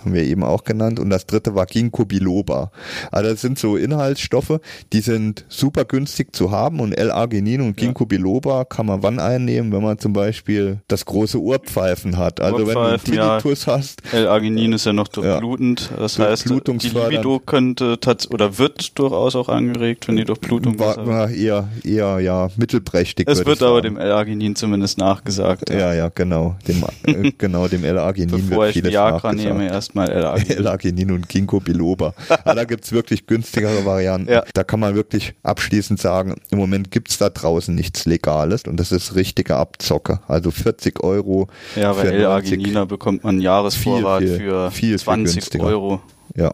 haben 0.08 0.14
wir 0.14 0.24
eben 0.24 0.44
auch 0.44 0.64
genannt 0.64 1.00
und 1.00 1.10
das 1.10 1.26
dritte 1.26 1.56
war 1.56 1.66
Ginkgo 1.66 2.06
biloba. 2.06 2.72
Also 3.12 3.30
das 3.30 3.42
sind 3.42 3.60
so 3.60 3.76
Inhaltsstoffe, 3.76 4.60
die 4.94 5.02
sind 5.02 5.46
super 5.50 5.86
günstig 5.86 6.36
zu 6.36 6.52
haben 6.52 6.80
und 6.80 6.94
L-Arginin 6.94 7.62
und 7.62 7.76
Ginkgo 7.76 8.06
biloba 8.06 8.66
kann 8.66 8.86
man 8.86 9.04
wann 9.04 9.20
einnehmen, 9.20 9.72
wenn 9.72 9.84
man 9.84 10.00
zum 10.00 10.14
Beispiel 10.14 10.80
das 10.88 11.06
große 11.06 11.42
Ohrpfeifen 11.42 12.18
hat. 12.18 12.40
Also 12.40 12.60
wenn 12.60 12.74
du 12.74 12.80
einen 12.80 12.92
Ohrpfeifen, 12.94 13.14
ja. 13.14 13.40
Tinnitus 13.40 13.68
hast, 13.68 14.02
L-Arginin 14.14 14.74
ist 14.74 14.86
ja 14.86 14.94
noch 14.94 15.08
durchblutend. 15.10 15.90
Das 15.98 16.18
heißt, 16.18 16.50
die. 16.50 16.88
Libido 16.88 17.40
könnte 17.40 17.98
oder 18.30 18.58
wird 18.58 18.98
durchaus 18.98 19.36
auch 19.36 19.50
angeregt, 19.50 20.08
wenn 20.08 20.16
die 20.16 20.24
Durchblutung 20.24 20.80
war, 20.80 20.96
besser 20.96 21.06
wird. 21.06 21.16
war 21.16 21.30
eher, 21.30 21.68
eher, 21.84 22.20
ja, 22.20 22.50
mittelprächtig. 22.56 23.28
Es 23.28 23.46
wird 23.46 23.58
ich 23.58 23.64
aber 23.64 23.82
dem 23.82 23.98
L-Arginin 23.98 24.56
zumindest 24.56 24.98
nachgesagt. 24.98 25.70
Ja, 25.70 25.94
ja, 25.94 26.10
genau. 26.10 26.56
Dem, 26.68 26.84
äh, 27.04 27.32
genau, 27.38 27.68
dem 27.68 27.84
L-Arginin 27.84 28.48
Bevor 28.48 28.64
wird 28.64 28.70
ich 28.70 28.74
vieles 28.74 28.92
Viagra 28.92 29.34
nachgesagt. 29.34 29.58
nehme, 29.58 29.72
erstmal 29.98 30.10
L-Arginin. 30.10 30.58
L-Arginin 30.58 31.12
und 31.12 31.30
Ginkgo 31.30 31.60
biloba. 31.60 32.14
Aber 32.30 32.56
da 32.56 32.64
gibt's 32.64 32.92
wirklich 32.92 33.26
günstigere 33.28 33.86
Varianten. 33.86 34.32
Ja. 34.32 34.44
Da 34.54 34.64
kann 34.64 34.80
man 34.80 34.96
wirklich 34.96 35.34
abschließend 35.44 36.00
sagen, 36.00 36.36
im 36.50 36.58
Moment 36.58 36.92
gibt's 36.92 37.18
da 37.18 37.30
draußen 37.30 37.74
nichts 37.74 38.06
Legales 38.06 38.64
und 38.64 38.78
das 38.78 38.92
ist 38.92 39.16
richtige 39.16 39.56
Abzocke. 39.56 40.20
Also 40.28 40.52
40 40.52 41.04
Euro 41.04 41.48
Ja, 41.76 41.94
bei 41.94 42.02
für 42.02 42.08
90. 42.08 42.20
L-Argininer 42.20 42.86
bekommt 42.86 43.24
man 43.24 43.36
einen 43.36 43.42
Jahresvorrat 43.42 44.22
Viel, 44.22 44.28
viel, 44.30 44.38
für 44.40 44.72
viel, 44.72 44.90
viel 44.90 45.00
20 45.00 45.36
günstiger. 45.36 45.66
Euro. 45.66 46.02
Ja, 46.36 46.54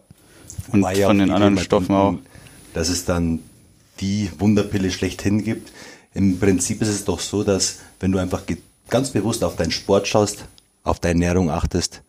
Und 0.71 0.83
War 0.83 0.93
von 0.95 1.17
den 1.19 1.31
anderen 1.31 1.57
Stoffen 1.57 1.95
auch. 1.95 2.15
Dass 2.73 2.89
es 2.89 3.05
dann 3.05 3.39
die 3.99 4.31
Wunderpille 4.39 4.89
schlechthin 4.91 5.43
gibt. 5.43 5.71
Im 6.15 6.39
Prinzip 6.39 6.81
ist 6.81 6.89
es 6.89 7.05
doch 7.05 7.19
so, 7.19 7.43
dass 7.43 7.79
wenn 7.99 8.11
du 8.11 8.17
einfach 8.17 8.41
ganz 8.89 9.11
bewusst 9.11 9.43
auf 9.43 9.55
deinen 9.55 9.71
Sport 9.71 10.07
schaust, 10.07 10.45
auf 10.83 10.99
deine 10.99 11.25
Ernährung 11.25 11.49
achtest, 11.49 12.01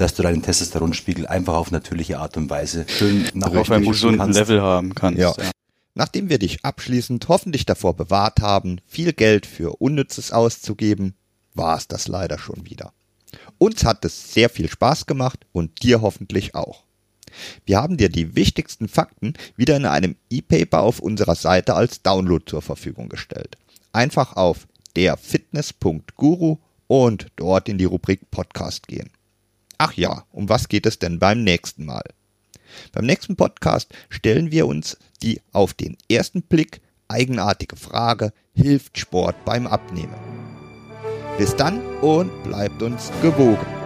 dass 0.00 0.14
du 0.14 0.22
deinen 0.22 0.40
Testosteronspiegel 0.40 1.26
einfach 1.26 1.54
auf 1.54 1.70
natürliche 1.70 2.18
Art 2.18 2.38
und 2.38 2.48
Weise 2.48 2.86
schön 2.88 3.28
nach 3.34 3.48
auf 3.48 3.68
oben 3.68 3.72
einem 3.74 3.88
gesunden 3.90 4.18
kannst. 4.18 4.38
Level 4.38 4.62
haben 4.62 4.94
kannst. 4.94 5.20
Ja. 5.20 5.34
Ja. 5.36 5.50
Nachdem 5.94 6.30
wir 6.30 6.38
dich 6.38 6.64
abschließend 6.64 7.28
hoffentlich 7.28 7.66
davor 7.66 7.94
bewahrt 7.94 8.40
haben, 8.40 8.80
viel 8.86 9.12
Geld 9.12 9.44
für 9.44 9.76
Unnützes 9.76 10.32
auszugeben, 10.32 11.14
war 11.52 11.76
es 11.76 11.86
das 11.86 12.08
leider 12.08 12.38
schon 12.38 12.64
wieder. 12.64 12.94
Uns 13.58 13.84
hat 13.84 14.02
es 14.06 14.32
sehr 14.32 14.48
viel 14.48 14.70
Spaß 14.70 15.04
gemacht 15.04 15.40
und 15.52 15.82
dir 15.82 16.00
hoffentlich 16.00 16.54
auch. 16.54 16.84
Wir 17.66 17.82
haben 17.82 17.98
dir 17.98 18.08
die 18.08 18.34
wichtigsten 18.34 18.88
Fakten 18.88 19.34
wieder 19.56 19.76
in 19.76 19.84
einem 19.84 20.16
E-Paper 20.30 20.80
auf 20.80 21.00
unserer 21.00 21.34
Seite 21.34 21.74
als 21.74 22.00
Download 22.00 22.42
zur 22.46 22.62
Verfügung 22.62 23.10
gestellt. 23.10 23.58
Einfach 23.92 24.34
auf 24.34 24.66
derfitness.guru 24.96 26.56
und 26.86 27.26
dort 27.36 27.68
in 27.68 27.76
die 27.76 27.84
Rubrik 27.84 28.30
Podcast 28.30 28.88
gehen. 28.88 29.10
Ach 29.82 29.94
ja, 29.94 30.26
um 30.30 30.50
was 30.50 30.68
geht 30.68 30.84
es 30.84 30.98
denn 30.98 31.18
beim 31.18 31.42
nächsten 31.42 31.86
Mal? 31.86 32.02
Beim 32.92 33.06
nächsten 33.06 33.34
Podcast 33.34 33.94
stellen 34.10 34.50
wir 34.50 34.66
uns 34.66 34.98
die 35.22 35.40
auf 35.52 35.72
den 35.72 35.96
ersten 36.10 36.42
Blick 36.42 36.82
eigenartige 37.08 37.76
Frage, 37.76 38.34
hilft 38.52 38.98
Sport 38.98 39.42
beim 39.46 39.66
Abnehmen? 39.66 40.14
Bis 41.38 41.56
dann 41.56 41.80
und 42.02 42.30
bleibt 42.42 42.82
uns 42.82 43.10
gewogen. 43.22 43.79